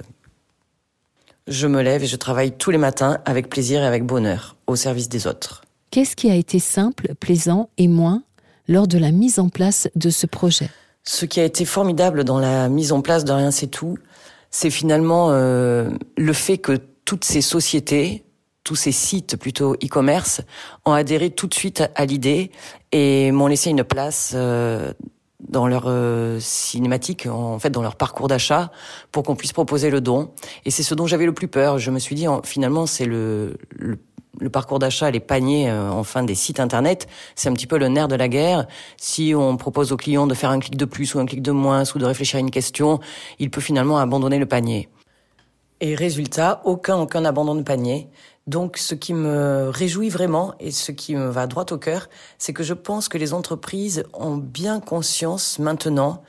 [1.48, 4.76] je me lève et je travaille tous les matins avec plaisir et avec bonheur au
[4.76, 5.64] service des autres.
[5.92, 8.24] Qu'est-ce qui a été simple, plaisant et moins
[8.68, 10.70] lors de la mise en place de ce projet?
[11.04, 13.98] Ce qui a été formidable dans la mise en place de Rien c'est tout,
[14.52, 18.26] c'est finalement euh, le fait que toutes ces sociétés,
[18.68, 20.42] tous ces sites plutôt e-commerce
[20.84, 22.52] ont adhéré tout de suite à, l'idée
[22.92, 24.92] et m'ont laissé une place euh,
[25.40, 28.70] dans leur euh, cinématique, en fait dans leur parcours d'achat,
[29.14, 30.32] pour qu'on puisse proposer le don.
[30.66, 31.80] Et c'est ce dont j'avais le plus peur.
[31.80, 34.00] Je me suis dit, en, finalement, c'est le, le,
[34.38, 37.88] le, parcours d'achat, les paniers, euh, enfin des sites internet, c'est un petit peu le
[37.88, 38.68] nerf de la guerre.
[38.98, 41.52] Si on propose au client de faire un clic de plus ou un clic de
[41.52, 43.00] moins, ou de réfléchir à une question,
[43.40, 44.90] il peut finalement abandonner le panier.
[45.80, 48.10] Et résultat, aucun aucun abandon de panier.
[48.48, 52.54] Donc, ce qui me réjouit vraiment et ce qui me va droit au cœur, c'est
[52.54, 56.24] que je pense que les entreprises ont bien conscience maintenant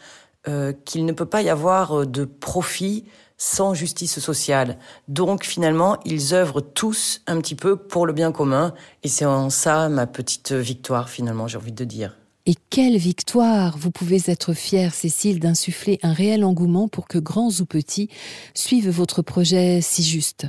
[0.49, 3.05] euh, qu'il ne peut pas y avoir de profit
[3.37, 4.79] sans justice sociale.
[5.07, 8.75] Donc, finalement, ils œuvrent tous un petit peu pour le bien commun.
[9.05, 12.17] Et c'est en ça ma petite victoire, finalement, j'ai envie de dire.
[12.47, 17.51] Et quelle victoire Vous pouvez être fière, Cécile, d'insuffler un réel engouement pour que grands
[17.61, 18.09] ou petits
[18.55, 20.47] suivent votre projet si juste.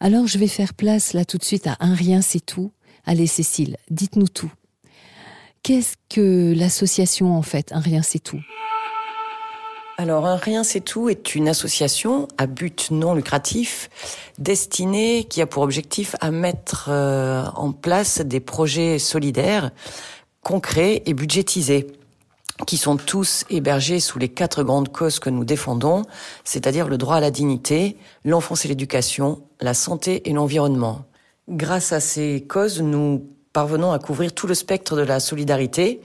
[0.00, 2.72] Alors je vais faire place là tout de suite à un rien c'est tout.
[3.04, 4.52] Allez Cécile, dites-nous tout.
[5.62, 8.40] Qu'est-ce que l'association en fait Un rien c'est tout?
[10.00, 13.90] Alors, Un Rien C'est Tout est une association à but non lucratif
[14.38, 19.72] destinée, qui a pour objectif à mettre euh, en place des projets solidaires,
[20.42, 21.86] concrets et budgétisés
[22.66, 26.02] qui sont tous hébergés sous les quatre grandes causes que nous défendons,
[26.44, 31.04] c'est-à-dire le droit à la dignité, l'enfance et l'éducation, la santé et l'environnement.
[31.48, 36.00] Grâce à ces causes, nous parvenons à couvrir tout le spectre de la solidarité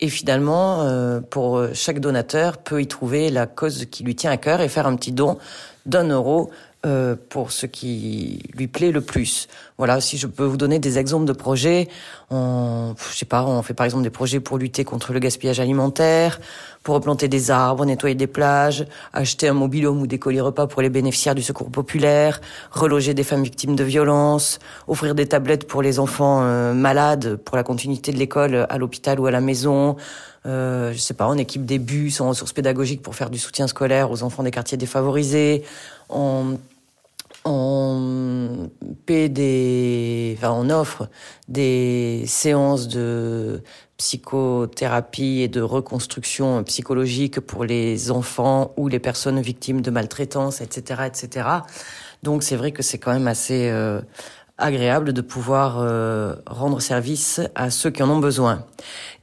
[0.00, 4.36] et finalement, euh, pour chaque donateur, peut y trouver la cause qui lui tient à
[4.36, 5.38] cœur et faire un petit don
[5.86, 6.50] d'un euro
[6.86, 9.48] euh, pour ce qui lui plaît le plus.
[9.76, 11.88] Voilà, si je peux vous donner des exemples de projets,
[12.30, 15.60] on, je sais pas, on fait par exemple des projets pour lutter contre le gaspillage
[15.60, 16.40] alimentaire,
[16.82, 20.80] pour replanter des arbres, nettoyer des plages, acheter un mobil-home ou des colis repas pour
[20.80, 22.40] les bénéficiaires du secours populaire,
[22.70, 27.58] reloger des femmes victimes de violences, offrir des tablettes pour les enfants euh, malades pour
[27.58, 29.96] la continuité de l'école à l'hôpital ou à la maison,
[30.46, 33.66] euh, je sais pas, on équipe des bus en ressources pédagogiques pour faire du soutien
[33.66, 35.64] scolaire aux enfants des quartiers défavorisés.
[36.08, 36.58] On,
[37.44, 38.70] on
[39.06, 41.08] paie des, enfin, on offre
[41.48, 43.62] des séances de
[43.96, 51.02] psychothérapie et de reconstruction psychologique pour les enfants ou les personnes victimes de maltraitance, etc.,
[51.06, 51.48] etc.
[52.22, 54.00] Donc c'est vrai que c'est quand même assez euh,
[54.58, 58.64] agréable de pouvoir euh, rendre service à ceux qui en ont besoin.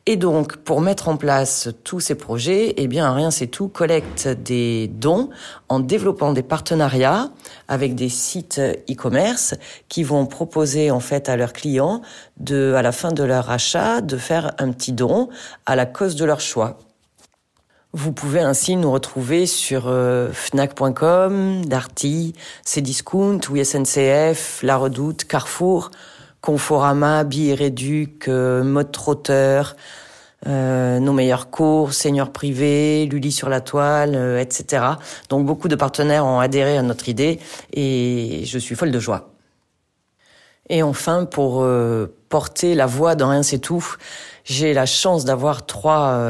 [0.10, 4.30] Et donc, pour mettre en place tous ces projets, eh bien, Rien c'est tout collecte
[4.30, 5.30] des dons
[5.68, 7.30] en développant des partenariats
[7.68, 9.56] avec des sites e-commerce
[9.90, 12.02] qui vont proposer en fait à leurs clients
[12.38, 15.28] de, à la fin de leur achat, de faire un petit don
[15.66, 16.78] à la cause de leur choix.
[17.92, 23.56] Vous pouvez ainsi nous retrouver sur euh, fnac.com, Darty, Cdiscount ou
[24.64, 25.92] La Redoute, Carrefour,
[26.42, 29.76] Conforama, Billet Réduc, Mode Trotteur,
[30.46, 34.86] euh, nos meilleurs cours, Seigneur privé, Lully sur la toile, euh, etc.
[35.30, 37.40] Donc beaucoup de partenaires ont adhéré à notre idée
[37.74, 39.32] et je suis folle de joie.
[40.70, 43.96] Et enfin, pour euh, porter la voix dans Rien c'est tout,
[44.44, 46.22] j'ai la chance d'avoir trois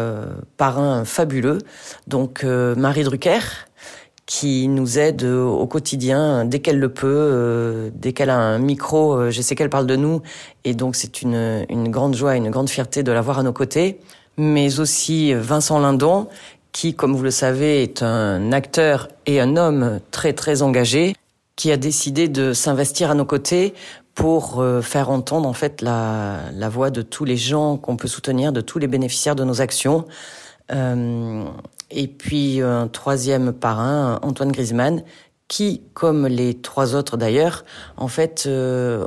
[0.56, 1.60] parrains fabuleux.
[2.08, 3.67] Donc Marie Drucker,
[4.28, 9.42] qui nous aide au quotidien dès qu'elle le peut, dès qu'elle a un micro, je
[9.42, 10.22] sais qu'elle parle de nous
[10.66, 14.00] et donc c'est une, grande joie, une grande fierté de l'avoir à nos côtés
[14.38, 16.28] mais aussi Vincent Lindon,
[16.72, 21.16] qui, comme vous le savez, est un acteur et un homme très très engagé,
[21.56, 23.74] qui a décidé de s'investir à nos côtés
[24.14, 28.52] pour euh, faire entendre en fait la, voix de tous les gens qu'on peut soutenir,
[28.52, 30.06] de tous les bénéficiaires de nos actions.
[30.72, 31.44] Euh,
[31.90, 35.04] et puis un troisième parrain, Antoine Griezmann,
[35.48, 37.64] qui, comme les trois autres d'ailleurs,
[37.96, 39.06] en fait, euh,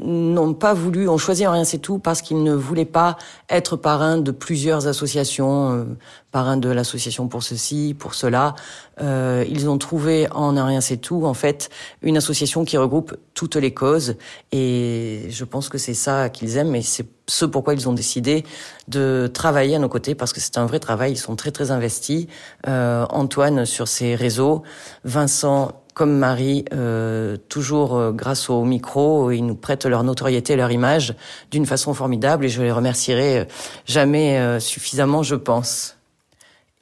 [0.00, 3.18] n'ont pas voulu, ont choisi un rien c'est tout parce qu'ils ne voulaient pas
[3.50, 5.84] être parrain de plusieurs associations, euh,
[6.32, 8.54] parrain de l'association pour ceci, pour cela.
[9.00, 11.70] Euh, ils ont trouvé en un rien c'est tout, en fait,
[12.02, 14.16] une association qui regroupe toutes les causes
[14.50, 18.44] et je pense que c'est ça qu'ils aiment et c'est ce pourquoi ils ont décidé
[18.88, 21.12] de travailler à nos côtés parce que c'est un vrai travail.
[21.12, 22.26] Ils sont très très investis.
[22.66, 24.62] Euh, Antoine sur ses réseaux,
[25.04, 30.70] Vincent comme Marie, euh, toujours euh, grâce au micro, ils nous prêtent leur notoriété, leur
[30.70, 31.14] image
[31.50, 33.44] d'une façon formidable et je les remercierai euh,
[33.84, 35.96] jamais suffisamment, je pense.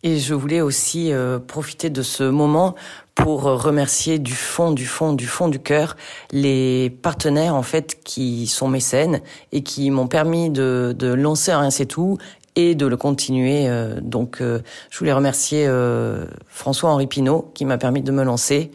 [0.03, 1.13] Et je voulais aussi
[1.47, 2.75] profiter de ce moment
[3.15, 5.97] pour remercier du fond, du fond, du fond du cœur
[6.33, 9.21] les partenaires en fait qui sont mécènes
[9.53, 12.17] et qui m'ont permis de, de lancer un c'est tout
[12.57, 13.69] et de le continuer.
[13.69, 14.61] Euh, donc, euh,
[14.91, 18.71] je voulais remercier euh, François-Henri Pinault qui m'a permis de me lancer,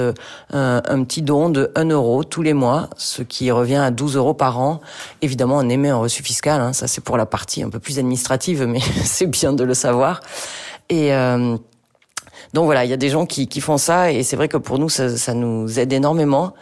[0.53, 4.17] un, un, petit don de 1 euro tous les mois, ce qui revient à 12
[4.17, 4.81] euros par an.
[5.23, 7.99] Évidemment, on émet un reçu fiscal, hein, ça c'est pour la partie un peu plus
[7.99, 10.21] administrative, mais c'est bien de le savoir.
[10.89, 11.57] Et euh,
[12.53, 14.57] donc voilà, il y a des gens qui, qui font ça et c'est vrai que
[14.57, 16.55] pour nous, ça, ça nous aide énormément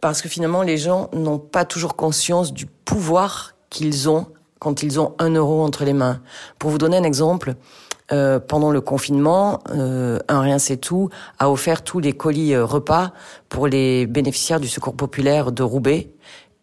[0.00, 4.26] parce que finalement, les gens n'ont pas toujours conscience du pouvoir qu'ils ont
[4.58, 6.20] quand ils ont un euro entre les mains.
[6.58, 7.54] Pour vous donner un exemple,
[8.10, 12.64] euh, pendant le confinement, euh, Un Rien C'est Tout a offert tous les colis euh,
[12.64, 13.12] repas
[13.48, 16.10] pour les bénéficiaires du Secours populaire de Roubaix.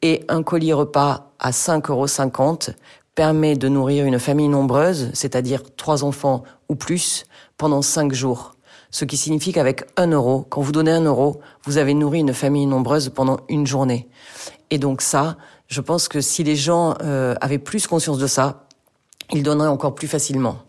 [0.01, 2.75] Et un colis repas à 5,50 euros
[3.13, 7.25] permet de nourrir une famille nombreuse, c'est-à-dire trois enfants ou plus,
[7.57, 8.55] pendant cinq jours
[8.95, 12.33] ce qui signifie qu'avec un euro, quand vous donnez un euro, vous avez nourri une
[12.33, 14.07] famille nombreuse pendant une journée.
[14.69, 15.35] Et donc ça,
[15.67, 18.67] je pense que si les gens euh, avaient plus conscience de ça,
[19.31, 20.59] ils donneraient encore plus facilement.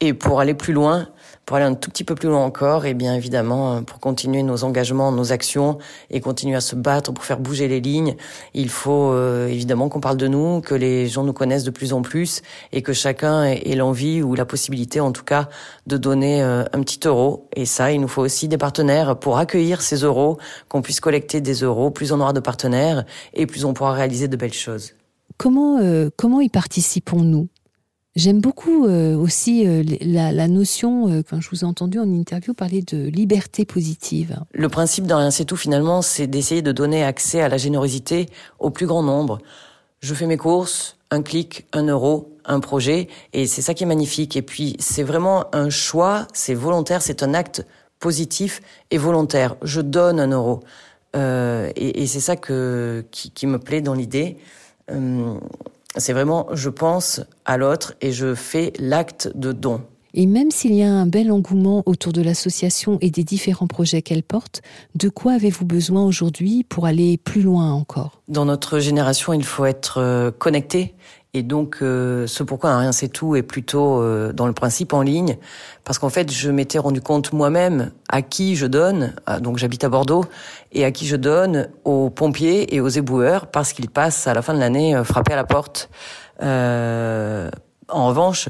[0.00, 1.08] Et pour aller plus loin,
[1.46, 4.42] pour aller un tout petit peu plus loin encore, et bien évidemment, euh, pour continuer
[4.42, 5.78] nos engagements, nos actions
[6.10, 8.16] et continuer à se battre pour faire bouger les lignes,
[8.54, 11.92] il faut euh, évidemment qu'on parle de nous, que les gens nous connaissent de plus
[11.92, 15.48] en plus et que chacun ait l'envie ou la possibilité, en tout cas,
[15.86, 17.48] de donner euh, un petit euro.
[17.56, 21.40] Et ça, il nous faut aussi des partenaires pour accueillir ces euros, qu'on puisse collecter
[21.40, 21.90] des euros.
[21.90, 24.92] Plus on aura de partenaires et plus on pourra réaliser de belles choses.
[25.38, 25.80] Comment,
[26.16, 27.48] comment y participons-nous?
[28.14, 32.04] J'aime beaucoup euh, aussi euh, la, la, notion, euh, quand je vous ai entendu en
[32.04, 34.38] interview parler de liberté positive.
[34.52, 38.26] Le principe d'un rien c'est tout finalement, c'est d'essayer de donner accès à la générosité
[38.58, 39.38] au plus grand nombre.
[40.00, 43.86] Je fais mes courses, un clic, un euro, un projet, et c'est ça qui est
[43.86, 44.36] magnifique.
[44.36, 47.64] Et puis c'est vraiment un choix, c'est volontaire, c'est un acte
[47.98, 49.56] positif et volontaire.
[49.62, 50.60] Je donne un euro,
[51.14, 54.36] et, et c'est ça que qui, qui, me plaît dans l'idée
[55.96, 59.82] c'est vraiment je pense à l'autre et je fais l'acte de don.
[60.14, 64.02] Et même s'il y a un bel engouement autour de l'association et des différents projets
[64.02, 64.60] qu'elle porte,
[64.94, 68.20] de quoi avez-vous besoin aujourd'hui pour aller plus loin encore?
[68.28, 70.94] Dans notre génération, il faut être euh, connecté
[71.34, 74.92] et donc, euh, ce pourquoi un rien c'est tout est plutôt euh, dans le principe
[74.92, 75.38] en ligne,
[75.82, 79.14] parce qu'en fait, je m'étais rendu compte moi-même à qui je donne.
[79.40, 80.26] donc, j'habite à Bordeaux
[80.72, 84.42] et à qui je donne aux pompiers et aux éboueurs parce qu'ils passent à la
[84.42, 85.90] fin de l'année euh, frapper à la porte.
[86.42, 87.50] Euh,
[87.88, 88.48] en revanche,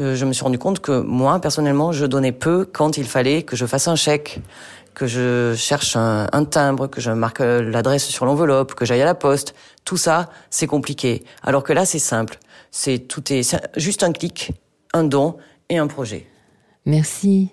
[0.00, 3.42] euh, je me suis rendu compte que moi, personnellement, je donnais peu quand il fallait
[3.42, 4.40] que je fasse un chèque,
[4.94, 9.06] que je cherche un, timbre, que je marque euh, l'adresse sur l'enveloppe, que j'aille à
[9.06, 9.54] la poste.
[9.84, 11.24] Tout ça, c'est compliqué.
[11.42, 12.38] Alors que là, c'est simple.
[12.70, 14.52] C'est tout est c'est juste un clic,
[14.92, 15.36] un don
[15.68, 16.26] et un projet.
[16.86, 17.50] Merci.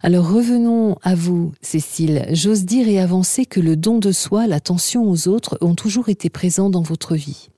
[0.00, 2.26] Alors revenons à vous, Cécile.
[2.30, 6.30] J'ose dire et avancer que le don de soi, l'attention aux autres ont toujours été
[6.30, 7.48] présents dans votre vie.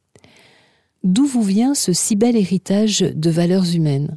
[1.05, 4.17] D'où vous vient ce si bel héritage de valeurs humaines?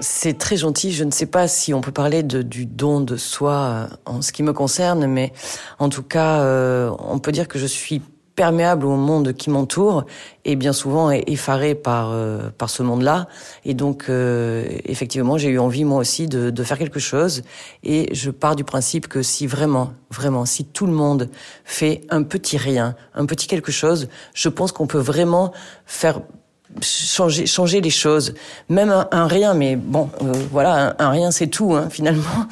[0.00, 0.92] C'est très gentil.
[0.92, 4.44] Je ne sais pas si on peut parler du don de soi en ce qui
[4.44, 5.32] me concerne, mais
[5.80, 8.00] en tout cas, euh, on peut dire que je suis
[8.38, 10.04] perméable au monde qui m'entoure
[10.44, 13.26] et bien souvent effaré par euh, par ce monde-là.
[13.64, 17.42] Et donc euh, effectivement, j'ai eu envie moi aussi de, de faire quelque chose.
[17.82, 21.30] Et je pars du principe que si vraiment, vraiment, si tout le monde
[21.64, 25.52] fait un petit rien, un petit quelque chose, je pense qu'on peut vraiment
[25.84, 26.20] faire
[26.82, 28.34] changer changer les choses.
[28.68, 32.46] Même un, un rien mais bon euh, voilà un, un rien c'est tout hein, finalement.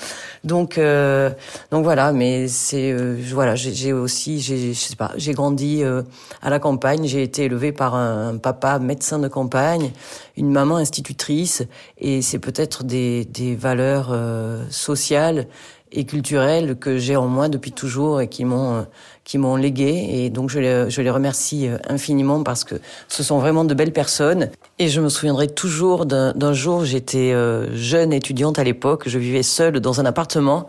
[0.45, 1.31] Donc euh,
[1.70, 6.03] donc voilà mais c'est euh, voilà j'ai aussi je sais pas j'ai grandi euh,
[6.43, 7.07] à la campagne.
[7.07, 9.91] J'ai été élevé par un, papa médecin de campagne
[10.37, 11.62] une maman institutrice
[11.99, 15.47] et c'est peut-être des des valeurs euh, sociales
[15.93, 18.87] et culturelles que j'ai en moi depuis toujours et qui m'ont
[19.27, 20.07] qui m'ont légué.
[20.11, 22.77] Et donc je les, je les remercie euh, infiniment parce que
[23.09, 24.51] ce sont vraiment de belles personnes.
[24.79, 29.43] Et je me souviendrai toujours d'un jour j'étais euh, jeune étudiante à l'époque je vivais
[29.43, 30.68] seule dans un appartement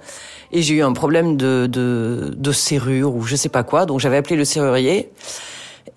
[0.51, 3.85] et j'ai eu un problème de, de, de serrure ou je sais pas quoi.
[3.85, 5.11] Donc j'avais appelé le serrurier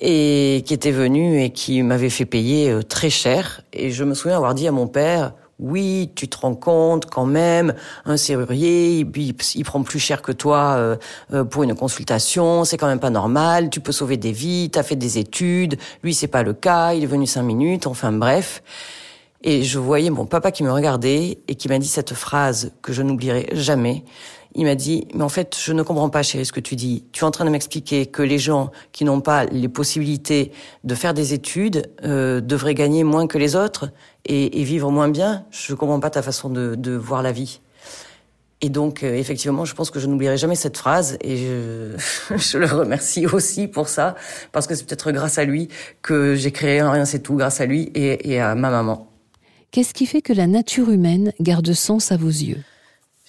[0.01, 3.63] et qui était venu et qui m'avait fait payer euh, très cher.
[3.73, 7.27] Et je me souviens avoir dit à mon père oui, tu te rends compte quand
[7.27, 10.97] même, un serrurier, il, prend plus cher que toi euh,
[11.33, 14.83] euh, pour une consultation, c'est quand même pas normal, tu peux sauver des vies, t'as
[14.83, 18.63] fait des études, lui c'est pas le cas, il est venu cinq minutes, enfin bref.
[19.43, 22.93] Et je voyais mon papa qui me regardait et qui m'a dit cette phrase que
[22.93, 24.05] je n'oublierai jamais.
[24.55, 27.05] Il m'a dit, mais en fait, je ne comprends pas, chérie, ce que tu dis.
[27.13, 30.51] Tu es en train de m'expliquer que les gens qui n'ont pas les possibilités
[30.83, 33.91] de faire des études euh, devraient gagner moins que les autres
[34.25, 35.45] et, vivre moins bien.
[35.51, 37.61] Je ne comprends pas ta façon de, voir la vie.
[38.61, 42.59] Et donc, euh, effectivement, je pense que je n'oublierai jamais cette phrase et je, je,
[42.59, 44.17] le remercie aussi pour ça,
[44.53, 45.69] parce que c'est peut-être grâce à lui
[46.03, 49.07] que j'ai créé un Rien c'est tout, grâce à lui et, et à ma maman.
[49.71, 52.59] Qu'est-ce qui fait que la nature humaine garde sens à vos yeux?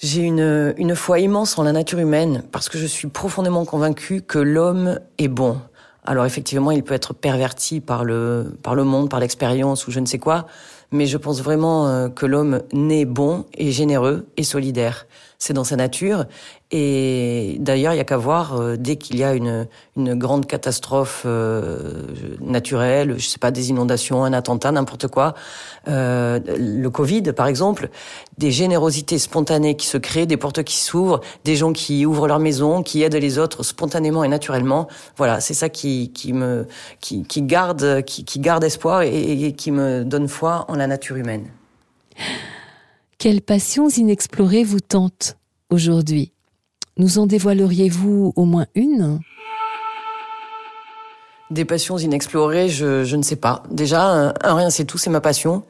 [0.02, 4.22] J'ai une, une foi immense en la nature humaine parce que je suis profondément convaincue
[4.22, 5.60] que l'homme est bon.
[6.04, 10.00] Alors effectivement, il peut être perverti par le, par le monde, par l'expérience ou je
[10.00, 10.48] ne sais quoi,
[10.92, 15.06] mais je pense vraiment euh, que l'homme naît bon et généreux et solidaire.
[15.44, 16.26] C'est dans sa nature.
[16.70, 19.68] Et d'ailleurs, il y a qu'à voir euh, dès qu'il y a une,
[19.98, 22.04] une grande catastrophe euh,
[22.42, 25.34] naturelle, je sais pas, des inondations, un attentat, n'importe quoi,
[25.88, 27.90] euh, le Covid par exemple,
[28.38, 32.40] des générosités spontanées qui se créent, des portes qui s'ouvrent, des gens qui ouvrent leur
[32.40, 34.88] maison, qui aident les autres spontanément et naturellement.
[35.18, 36.68] Voilà, c'est ça qui, qui me
[37.00, 40.86] qui, qui garde qui, qui garde espoir et, et qui me donne foi en la
[40.86, 41.48] nature humaine.
[43.22, 45.38] Quelles passions inexplorées vous tentent
[45.70, 46.32] aujourd'hui?
[46.98, 49.20] Nous en dévoileriez-vous au moins une?
[51.52, 53.62] Des passions inexplorées, je, ne sais pas.
[53.70, 55.62] Déjà, un, un rien c'est tout, c'est ma passion.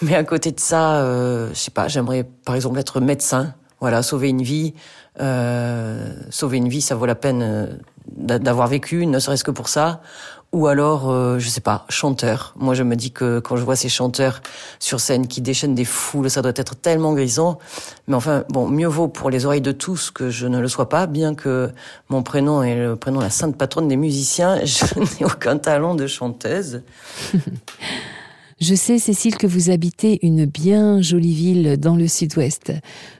[0.00, 3.52] Mais à côté de ça, euh, je sais pas, j'aimerais par exemple être médecin.
[3.80, 4.72] Voilà, sauver une vie.
[5.20, 7.66] Euh, sauver une vie, ça vaut la peine euh,
[8.16, 10.00] d'avoir vécu, ne serait-ce que pour ça
[10.54, 12.54] ou alors, euh, je sais pas, chanteur.
[12.56, 14.40] Moi, je me dis que quand je vois ces chanteurs
[14.78, 17.58] sur scène qui déchaînent des foules, ça doit être tellement grisant.
[18.06, 20.88] Mais enfin, bon, mieux vaut pour les oreilles de tous que je ne le sois
[20.88, 21.72] pas, bien que
[22.08, 24.60] mon prénom est le prénom de la sainte patronne des musiciens.
[24.64, 26.82] Je n'ai aucun talent de chanteuse.
[28.60, 32.72] Je sais, Cécile, que vous habitez une bien jolie ville dans le sud-ouest.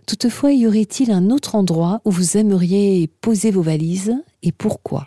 [0.07, 4.14] Toutefois, y aurait-il un autre endroit où vous aimeriez poser vos valises
[4.45, 5.07] et pourquoi?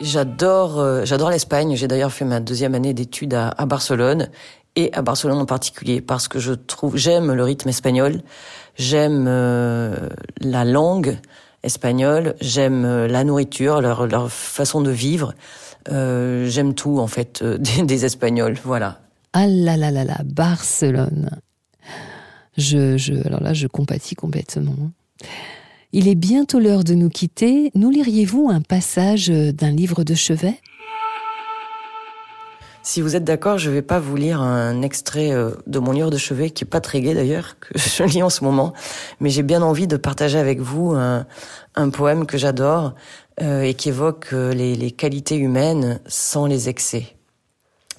[0.00, 1.76] J'adore, euh, j'adore l'Espagne.
[1.76, 4.28] J'ai d'ailleurs fait ma deuxième année d'études à, à, Barcelone
[4.76, 8.22] et à Barcelone en particulier parce que je trouve, j'aime le rythme espagnol,
[8.76, 10.08] j'aime euh,
[10.40, 11.18] la langue
[11.64, 15.34] espagnole, j'aime euh, la nourriture, leur, leur façon de vivre.
[15.90, 18.56] Euh, j'aime tout en fait euh, des, des, Espagnols.
[18.64, 19.00] Voilà.
[19.32, 21.30] Ah là là là là, Barcelone.
[22.56, 24.76] Je, je, alors là, je compatis complètement.
[25.96, 27.70] Il est bientôt l'heure de nous quitter.
[27.76, 30.60] Nous liriez-vous un passage d'un livre de chevet?
[32.82, 35.30] Si vous êtes d'accord, je vais pas vous lire un extrait
[35.68, 38.28] de mon livre de chevet, qui est pas très gai d'ailleurs, que je lis en
[38.28, 38.72] ce moment,
[39.20, 41.26] mais j'ai bien envie de partager avec vous un,
[41.76, 42.96] un poème que j'adore
[43.40, 47.06] euh, et qui évoque les, les qualités humaines sans les excès.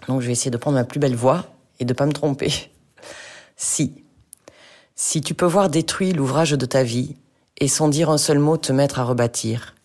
[0.10, 1.46] Donc je vais essayer de prendre ma plus belle voix
[1.80, 2.52] et de pas me tromper.
[3.56, 4.04] Si.
[4.96, 7.16] Si tu peux voir détruit l'ouvrage de ta vie
[7.58, 9.76] et sans dire un seul mot te mettre à rebâtir,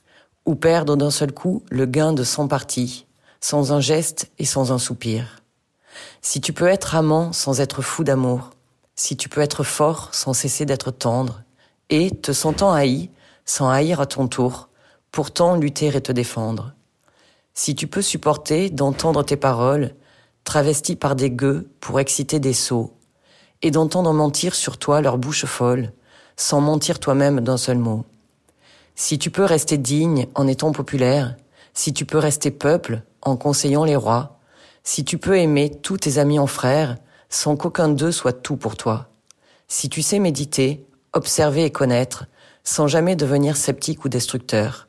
[0.46, 3.06] ou perdre d'un seul coup le gain de cent parties,
[3.40, 5.42] sans un geste et sans un soupir.
[6.22, 8.50] Si tu peux être amant sans être fou d'amour,
[8.96, 11.42] si tu peux être fort sans cesser d'être tendre,
[11.88, 13.10] et, te sentant haï,
[13.44, 14.68] sans haïr à ton tour,
[15.10, 16.72] pourtant lutter et te défendre.
[17.54, 19.94] Si tu peux supporter d'entendre tes paroles,
[20.44, 22.92] travesties par des gueux pour exciter des sots,
[23.62, 25.92] et d'entendre mentir sur toi leur bouche folle,
[26.40, 28.04] sans mentir toi-même d'un seul mot.
[28.94, 31.36] Si tu peux rester digne en étant populaire,
[31.74, 34.38] si tu peux rester peuple en conseillant les rois,
[34.82, 36.96] si tu peux aimer tous tes amis en frères,
[37.28, 39.08] sans qu'aucun d'eux soit tout pour toi,
[39.68, 42.24] si tu sais méditer, observer et connaître,
[42.64, 44.88] sans jamais devenir sceptique ou destructeur,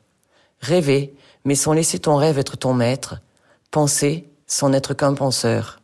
[0.60, 3.20] rêver, mais sans laisser ton rêve être ton maître,
[3.70, 5.80] penser sans n'être qu'un penseur,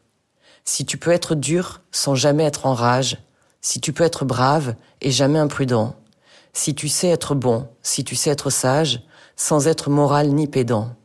[0.64, 3.18] si tu peux être dur sans jamais être en rage,
[3.68, 5.94] si tu peux être brave et jamais imprudent,
[6.54, 9.02] si tu sais être bon, si tu sais être sage,
[9.36, 10.96] sans être moral ni pédant,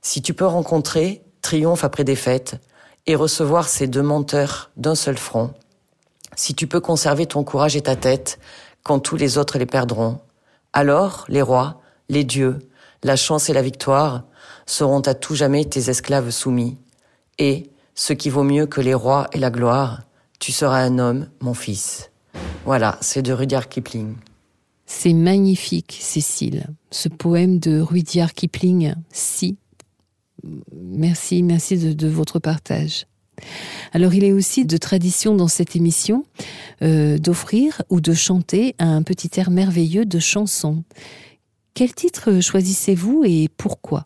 [0.00, 2.56] si tu peux rencontrer triomphe après défaite,
[3.06, 5.54] et recevoir ces deux menteurs d'un seul front,
[6.34, 8.40] si tu peux conserver ton courage et ta tête
[8.82, 10.18] quand tous les autres les perdront,
[10.72, 12.58] alors les rois, les dieux,
[13.04, 14.24] la chance et la victoire
[14.66, 16.78] seront à tout jamais tes esclaves soumis.
[17.38, 20.00] Et, ce qui vaut mieux que les rois et la gloire,
[20.42, 22.10] tu seras un homme, mon fils.
[22.64, 24.16] Voilà, c'est de Rudyard Kipling.
[24.86, 26.66] C'est magnifique, Cécile.
[26.90, 29.56] Ce poème de Rudyard Kipling, si
[30.74, 33.06] Merci, merci de, votre partage.
[33.92, 36.24] Alors il est aussi de tradition dans cette émission
[36.82, 40.82] euh, d'offrir ou de chanter un petit air merveilleux de chanson.
[41.74, 44.02] Quel titre choisissez-vous et pourquoi?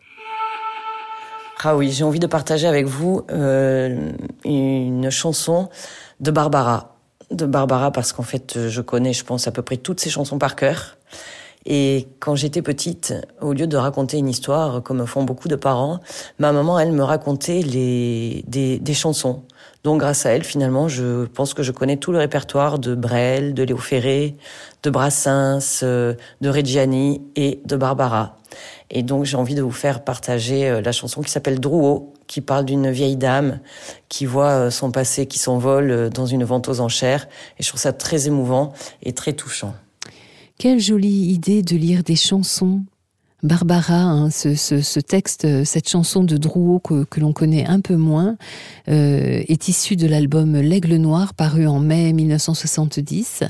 [1.63, 4.11] Ah oui, j'ai envie de partager avec vous euh,
[4.45, 5.69] une chanson
[6.19, 6.95] de Barbara.
[7.31, 10.37] De Barbara parce qu'en fait je connais je pense à peu près toutes ses chansons
[10.37, 10.97] par cœur.
[11.69, 15.99] Et quand j'étais petite, au lieu de raconter une histoire, comme font beaucoup de parents,
[16.39, 19.43] ma maman, elle me racontait les, des, des chansons.
[19.83, 23.53] Donc grâce à elle, finalement, je pense que je connais tout le répertoire de Brel,
[23.53, 24.37] de Léo Ferré,
[24.83, 28.37] de Brassens, euh, de Reggiani et de Barbara.
[28.89, 32.41] Et donc j'ai envie de vous faire partager euh, la chanson qui s'appelle Drouot, qui
[32.41, 33.59] parle d'une vieille dame
[34.09, 37.27] qui voit euh, son passé qui s'envole dans une vente aux enchères.
[37.59, 38.73] Et je trouve ça très émouvant
[39.03, 39.73] et très touchant.
[40.57, 42.81] Quelle jolie idée de lire des chansons.
[43.43, 48.35] Barbara, hein, ce, texte, cette chanson de Drouot que, l'on connaît un peu moins,
[48.89, 53.43] euh, est issue de l'album L'Aigle Noir paru en mai 1970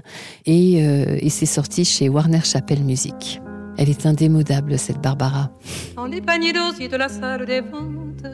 [0.46, 3.40] et, euh, et c'est sorti chez Warner Chappell Music.
[3.78, 5.52] Elle est indémodable, cette Barbara.
[5.96, 8.26] Dans les paniers d'osier de la salle des ventes,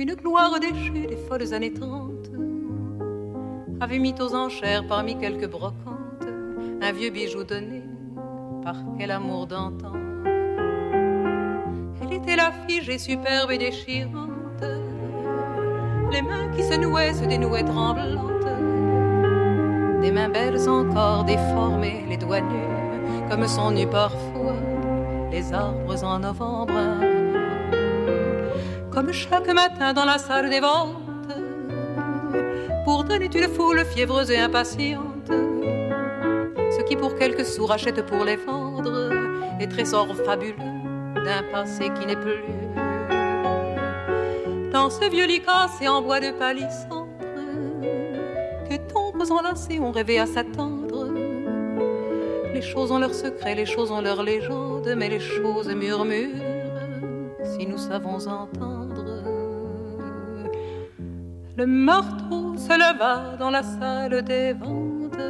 [0.00, 2.10] une gloire déchue des folles années 30
[3.82, 6.26] avait mis aux enchères parmi quelques brocantes
[6.80, 7.82] un vieux bijou donné
[8.64, 9.92] par quel amour d'antan.
[12.00, 14.64] Elle était la figée superbe et déchirante,
[16.10, 18.46] les mains qui se nouaient se dénouaient tremblantes,
[20.00, 24.56] des mains belles encore déformées, les doigts nus, comme sont nus parfois
[25.30, 27.19] les arbres en novembre.
[28.92, 30.96] Comme chaque matin dans la salle des ventes,
[32.84, 35.10] pour donner une foule fiévreuse et impatiente
[36.90, 39.10] qui pour quelques sous rachètent pour les vendre
[39.60, 40.56] les trésors fabuleux
[41.24, 42.42] d'un passé qui n'est plus.
[44.72, 47.06] Dans ce vieux lit cassé en bois de palissandre,
[48.68, 51.12] que tombes enlacés ont rêvé à s'attendre.
[52.52, 56.42] Les choses ont leur secret, les choses ont leur légende, mais les choses murmurent
[57.44, 58.79] si nous savons entendre.
[61.60, 65.20] Le marteau se leva dans la salle des ventes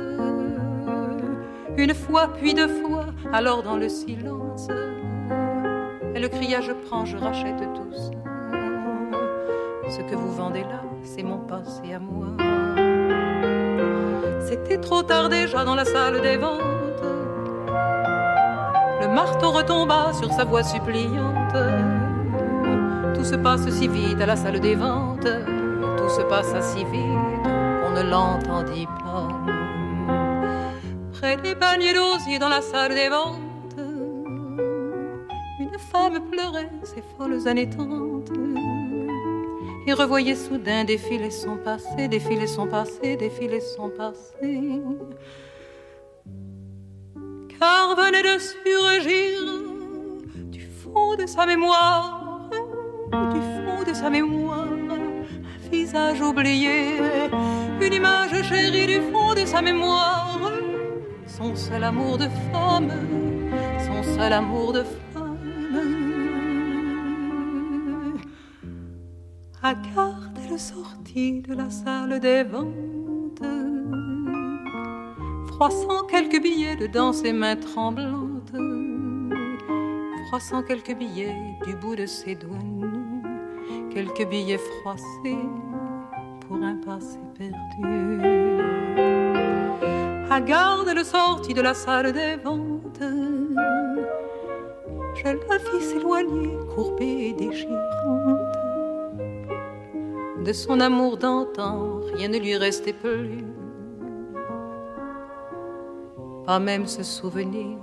[1.77, 4.69] une fois, puis deux fois, alors dans le silence,
[6.15, 7.93] elle cria Je prends, je rachète tout.
[9.89, 12.29] Ce que vous vendez là, c'est mon passé à moi.
[14.39, 16.61] C'était trop tard déjà dans la salle des ventes.
[19.01, 21.57] Le marteau retomba sur sa voix suppliante.
[23.17, 25.27] Tout se passe si vite à la salle des ventes.
[26.17, 29.29] Se passa si vite qu'on ne l'entendit pas
[31.13, 33.79] près des paniers d'osier dans la salle des ventes.
[35.61, 38.31] Une femme pleurait ses folles années trente
[39.87, 44.83] et revoyait soudain défiler son passé, défiler son passé, défiler son passé.
[47.59, 49.39] Car venait de surgir
[50.35, 52.51] du fond de sa mémoire,
[53.33, 54.67] du fond de sa mémoire,
[55.71, 56.99] visage oublié,
[57.81, 60.53] une image chérie du fond de sa mémoire,
[61.27, 62.93] son seul amour de femme,
[63.87, 65.37] son seul amour de femme.
[69.63, 73.43] À garde, elle sortit de la salle des ventes,
[75.49, 78.55] froissant quelques billets dedans ses mains tremblantes
[80.31, 81.35] froissant quelques billets
[81.67, 82.57] du bout de ses doigts
[83.93, 85.45] quelques billets froissés
[86.47, 88.21] pour un passé perdu.
[90.31, 93.03] À garde le sortit de la salle des ventes,
[95.17, 98.39] je la vis s'éloigner, courbée et déchirante.
[100.45, 103.45] De son amour d'antan, rien ne lui restait plus,
[106.47, 107.77] pas même ce souvenir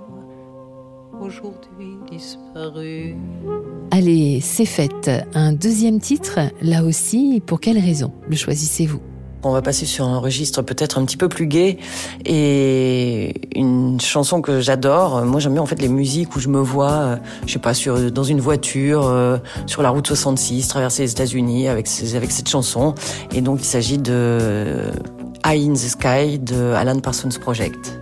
[1.20, 3.16] aujourd'hui disparu.
[3.90, 5.10] Allez, c'est fait.
[5.34, 9.00] Un deuxième titre, là aussi, pour quelle raison le choisissez-vous?
[9.44, 11.78] On va passer sur un registre peut-être un petit peu plus gai
[12.24, 15.24] et une chanson que j'adore.
[15.24, 17.16] Moi, j'aime bien en fait les musiques où je me vois, euh,
[17.46, 21.68] je sais pas, sur dans une voiture euh, sur la route 66, traverser les États-Unis
[21.68, 22.94] avec avec cette chanson.
[23.32, 24.90] Et donc, il s'agit de
[25.44, 28.00] Eye in the Sky de Alan Parsons Project.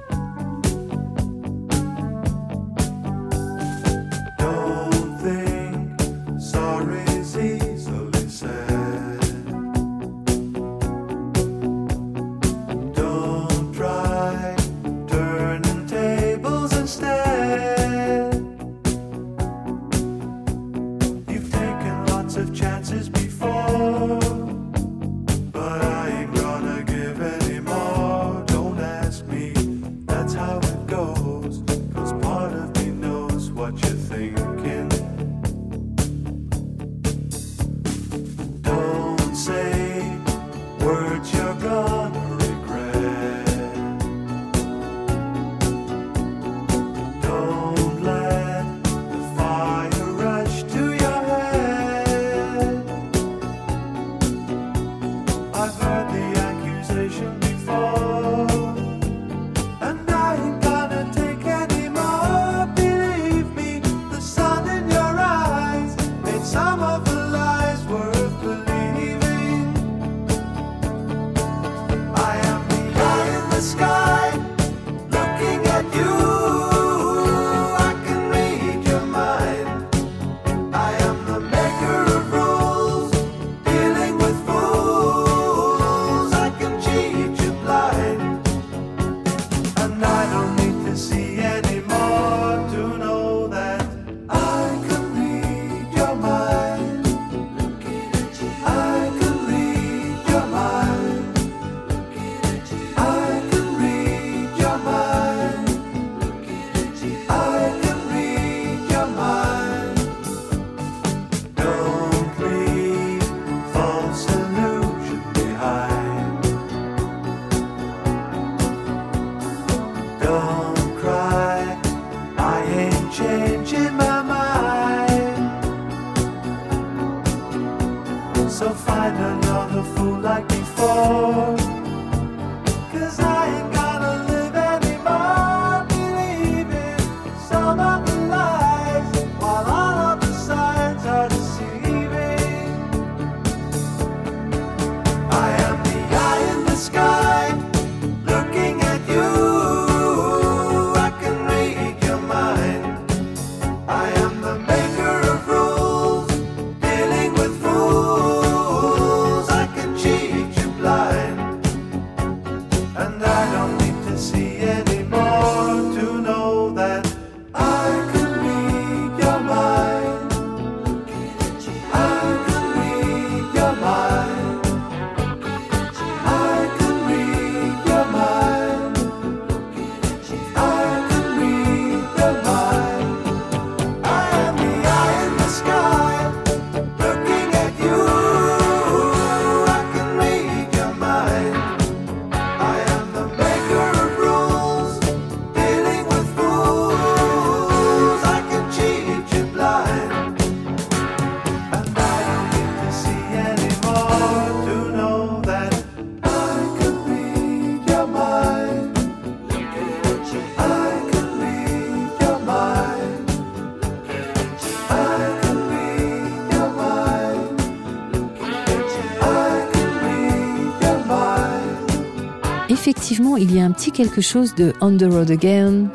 [223.38, 225.88] Il y a un petit quelque chose de On the Road Again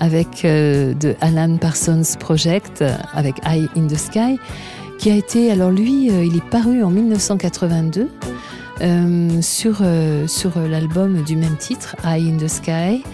[0.00, 2.82] avec euh, de Alan Parsons Project
[3.14, 4.38] avec Eye in the Sky
[4.98, 8.08] qui a été alors lui euh, il est paru en 1982
[8.80, 9.82] euh, sur
[10.26, 13.04] sur l'album du même titre Eye in the Sky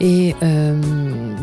[0.00, 0.80] et euh,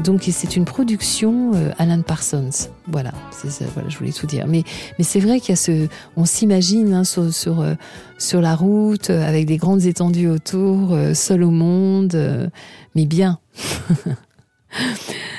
[0.03, 2.49] donc c'est une production euh, Alan Parsons.
[2.87, 4.45] Voilà, ça, voilà, je voulais tout dire.
[4.47, 4.63] Mais
[4.97, 7.75] mais c'est vrai qu'il y a ce, on s'imagine hein, sur sur euh,
[8.17, 12.47] sur la route euh, avec des grandes étendues autour, euh, seul au monde, euh,
[12.95, 13.39] mais bien.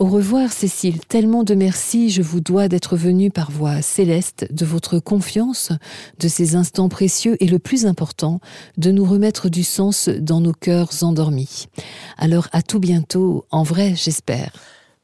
[0.00, 4.64] Au revoir Cécile, tellement de merci, je vous dois d'être venue par voie céleste, de
[4.64, 5.70] votre confiance,
[6.18, 8.40] de ces instants précieux et le plus important,
[8.76, 11.66] de nous remettre du sens dans nos cœurs endormis.
[12.18, 14.50] Alors à tout bientôt, en vrai j'espère.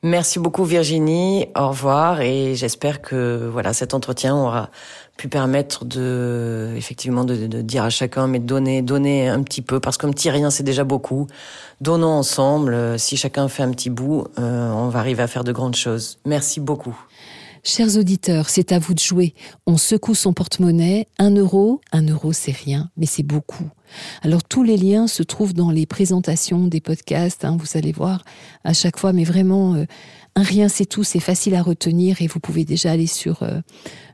[0.03, 4.71] Merci beaucoup Virginie, au revoir et j'espère que voilà cet entretien aura
[5.19, 9.79] pu permettre de effectivement de, dire à chacun mais de donner donner un petit peu
[9.79, 11.27] parce qu'un petit rien c'est déjà beaucoup.
[11.83, 15.53] Donnons ensemble, si chacun fait un petit bout, euh, on va arriver à faire de
[15.53, 16.19] grandes choses.
[16.25, 16.99] Merci beaucoup.
[17.63, 19.35] Chers auditeurs, c'est à vous de jouer.
[19.67, 21.07] On secoue son porte-monnaie.
[21.19, 23.69] Un euro, un euro c'est rien, mais c'est beaucoup.
[24.23, 28.25] Alors tous les liens se trouvent dans les présentations des podcasts, hein, vous allez voir
[28.65, 29.85] à chaque fois, mais vraiment, euh,
[30.37, 33.61] un rien c'est tout, c'est facile à retenir et vous pouvez déjà aller sur, euh,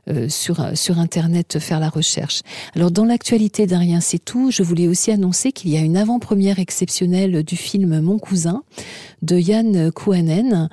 [0.09, 2.41] euh, sur, sur Internet faire la recherche.
[2.75, 5.95] Alors dans l'actualité d'un rien c'est tout, je voulais aussi annoncer qu'il y a une
[5.95, 8.63] avant-première exceptionnelle du film Mon cousin
[9.21, 10.69] de Yann Kouanen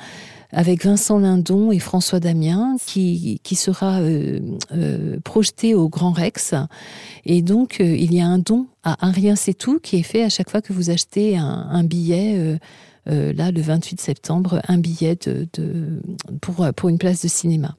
[0.55, 4.41] avec Vincent Lindon et François Damien, qui, qui sera euh,
[4.73, 6.55] euh, projeté au Grand Rex.
[7.27, 10.03] Et donc, euh, il y a un don à Un Rien C'est Tout qui est
[10.03, 12.59] fait à chaque fois que vous achetez un, billet.
[13.07, 15.19] Là, le 28 septembre, un billet
[16.41, 17.77] pour, pour une place de cinéma.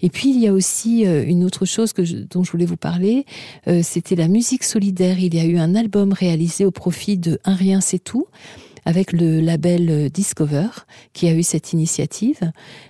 [0.00, 3.24] Et puis, il y a aussi une autre chose que dont je voulais vous parler,
[3.82, 5.18] c'était la musique solidaire.
[5.18, 8.26] Il y a eu un album réalisé au profit de Un Rien C'est Tout
[8.84, 10.68] avec le label Discover
[11.12, 12.40] qui a eu cette initiative.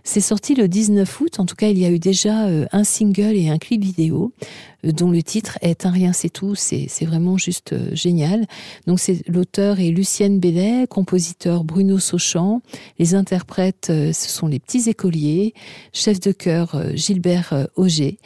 [0.04, 2.84] C'est sorti le 19 août, en tout cas il y a eu déjà euh, un
[2.84, 6.88] single et un clip vidéo euh, dont le titre est Un rien c'est tout, c'est
[7.04, 8.46] vraiment juste euh, génial.
[8.86, 12.62] Donc c'est l'auteur est Lucienne Bellet, compositeur Bruno Sauchamp,
[12.98, 15.54] les interprètes ce sont les petits écoliers,
[15.92, 18.18] chef de chœur Gilbert Auger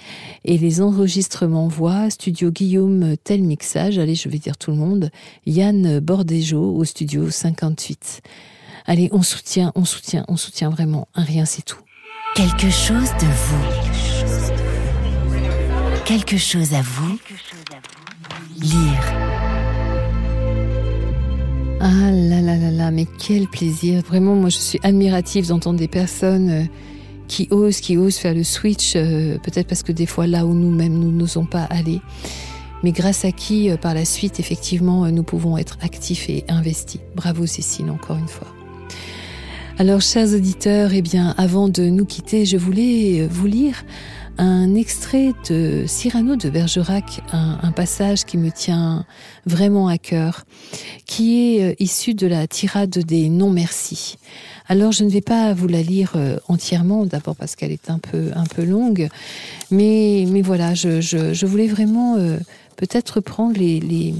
[0.44, 5.10] et les enregistrements voix studio Guillaume Tel Mixage, allez je vais dire tout le monde,
[5.46, 8.22] Yann Bordejo au studio 5 58.
[8.86, 11.08] Allez, on soutient, on soutient, on soutient vraiment.
[11.14, 11.80] Un rien, c'est tout.
[12.34, 13.85] Quelque chose de vous.
[16.06, 17.18] Quelque chose à vous.
[18.60, 19.02] Lire.
[21.80, 24.04] Ah là là là là, mais quel plaisir.
[24.06, 26.62] Vraiment, moi, je suis admirative d'entendre des personnes euh,
[27.26, 30.54] qui osent, qui osent faire le switch, euh, peut-être parce que des fois, là où
[30.54, 32.00] nous-mêmes, nous n'osons pas aller,
[32.84, 37.00] mais grâce à qui, euh, par la suite, effectivement, nous pouvons être actifs et investis.
[37.16, 38.46] Bravo Cécile, encore une fois.
[39.78, 43.84] Alors, chers auditeurs, eh bien, avant de nous quitter, je voulais vous lire
[44.38, 49.04] un extrait de Cyrano de Bergerac, un, un passage qui me tient
[49.46, 50.44] vraiment à cœur,
[51.06, 54.18] qui est euh, issu de la tirade des non-merci.
[54.68, 57.98] Alors je ne vais pas vous la lire euh, entièrement, d'abord parce qu'elle est un
[57.98, 59.08] peu un peu longue,
[59.70, 62.38] mais mais voilà, je, je, je voulais vraiment euh,
[62.76, 64.14] peut-être prendre les, les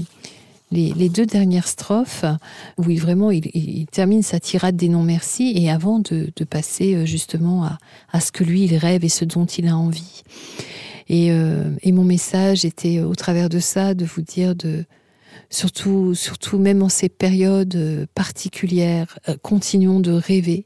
[0.71, 2.25] les, deux dernières strophes
[2.77, 7.05] où il vraiment il, termine sa tirade des non merci et avant de, passer euh,
[7.05, 7.77] justement à,
[8.11, 10.23] à ce que lui il rêve et ce dont il a envie.
[11.09, 14.83] Et, euh, et mon message était au travers de ça de vous dire de
[15.49, 20.65] surtout surtout même en ces périodes euh, particulières continuons de rêver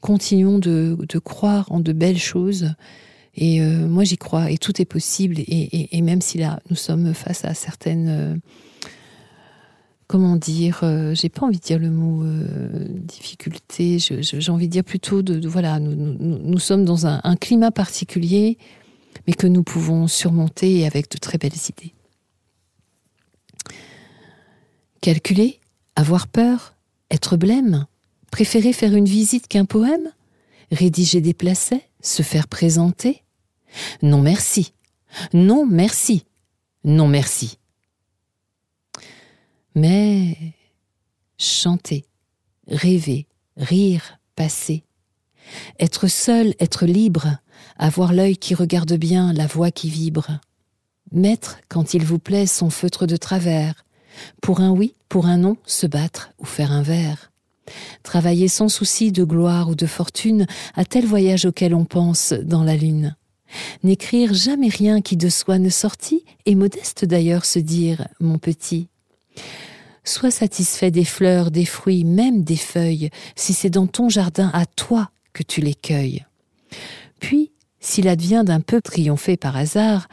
[0.00, 2.72] continuons de, de croire en de belles choses
[3.34, 7.14] et moi j'y crois et tout est possible et, et, même si là nous sommes
[7.14, 8.40] face à certaines
[10.12, 14.72] comment dire, euh, j'ai pas envie de dire le mot euh, difficulté, j'ai envie de
[14.72, 18.58] dire plutôt de, voilà, nous, sommes dans un, climat particulier,
[19.26, 21.94] mais que nous pouvons surmonter avec de très belles idées.
[25.00, 25.60] Calculer,
[25.96, 26.74] avoir peur,
[27.10, 27.86] être blême,
[28.30, 30.12] préférer faire une visite qu'un poème,
[30.70, 33.22] rédiger des placets, se faire présenter.
[34.02, 34.74] Non merci,
[35.32, 36.26] non merci,
[36.84, 37.56] non merci
[39.74, 40.36] mais
[41.38, 42.04] chanter,
[42.68, 44.84] rêver, rire, passer,
[45.78, 47.36] être seul, être libre,
[47.76, 50.38] avoir l'œil qui regarde bien, la voix qui vibre,
[51.10, 53.84] mettre, quand il vous plaît, son feutre de travers,
[54.40, 57.30] pour un oui, pour un non, se battre ou faire un vers.
[58.02, 62.64] Travailler sans souci de gloire ou de fortune à tel voyage auquel on pense dans
[62.64, 63.16] la lune.
[63.82, 68.88] N'écrire jamais rien qui de soi ne sortit, et modeste d'ailleurs se dire, mon petit,
[70.04, 74.66] Sois satisfait des fleurs, des fruits, même des feuilles, si c'est dans ton jardin à
[74.66, 76.24] toi que tu les cueilles.
[77.20, 80.08] Puis, s'il advient d'un peu triompher par hasard,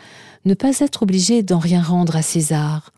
[0.46, 2.92] ne pas être obligé d'en rien rendre à César.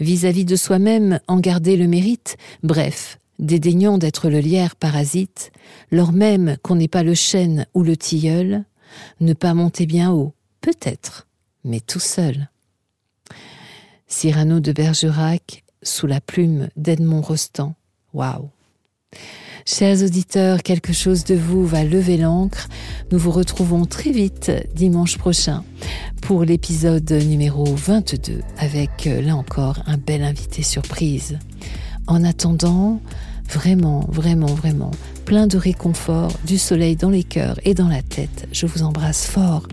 [0.00, 5.50] Vis-à-vis de soi-même, en garder le mérite, bref, dédaignant d'être le lierre parasite,
[5.90, 8.64] lors même qu'on n'est pas le chêne ou le tilleul,
[9.20, 11.26] ne pas monter bien haut, peut-être,
[11.64, 12.48] mais tout seul.
[14.06, 17.74] Cyrano de Bergerac, sous la plume d'Edmond Rostand.
[18.12, 18.50] Waouh!
[19.66, 22.68] Chers auditeurs, quelque chose de vous va lever l'encre.
[23.10, 25.64] Nous vous retrouvons très vite dimanche prochain
[26.20, 31.38] pour l'épisode numéro 22 avec euh, là encore un bel invité surprise.
[32.06, 33.00] En attendant,
[33.50, 34.90] vraiment, vraiment, vraiment,
[35.24, 38.46] plein de réconfort, du soleil dans les cœurs et dans la tête.
[38.52, 39.66] Je vous embrasse fort.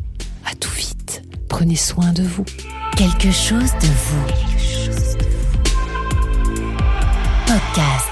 [0.46, 1.22] À tout vite.
[1.52, 2.46] Prenez soin de vous.
[2.96, 4.26] Quelque chose de vous.
[7.46, 8.11] Podcast.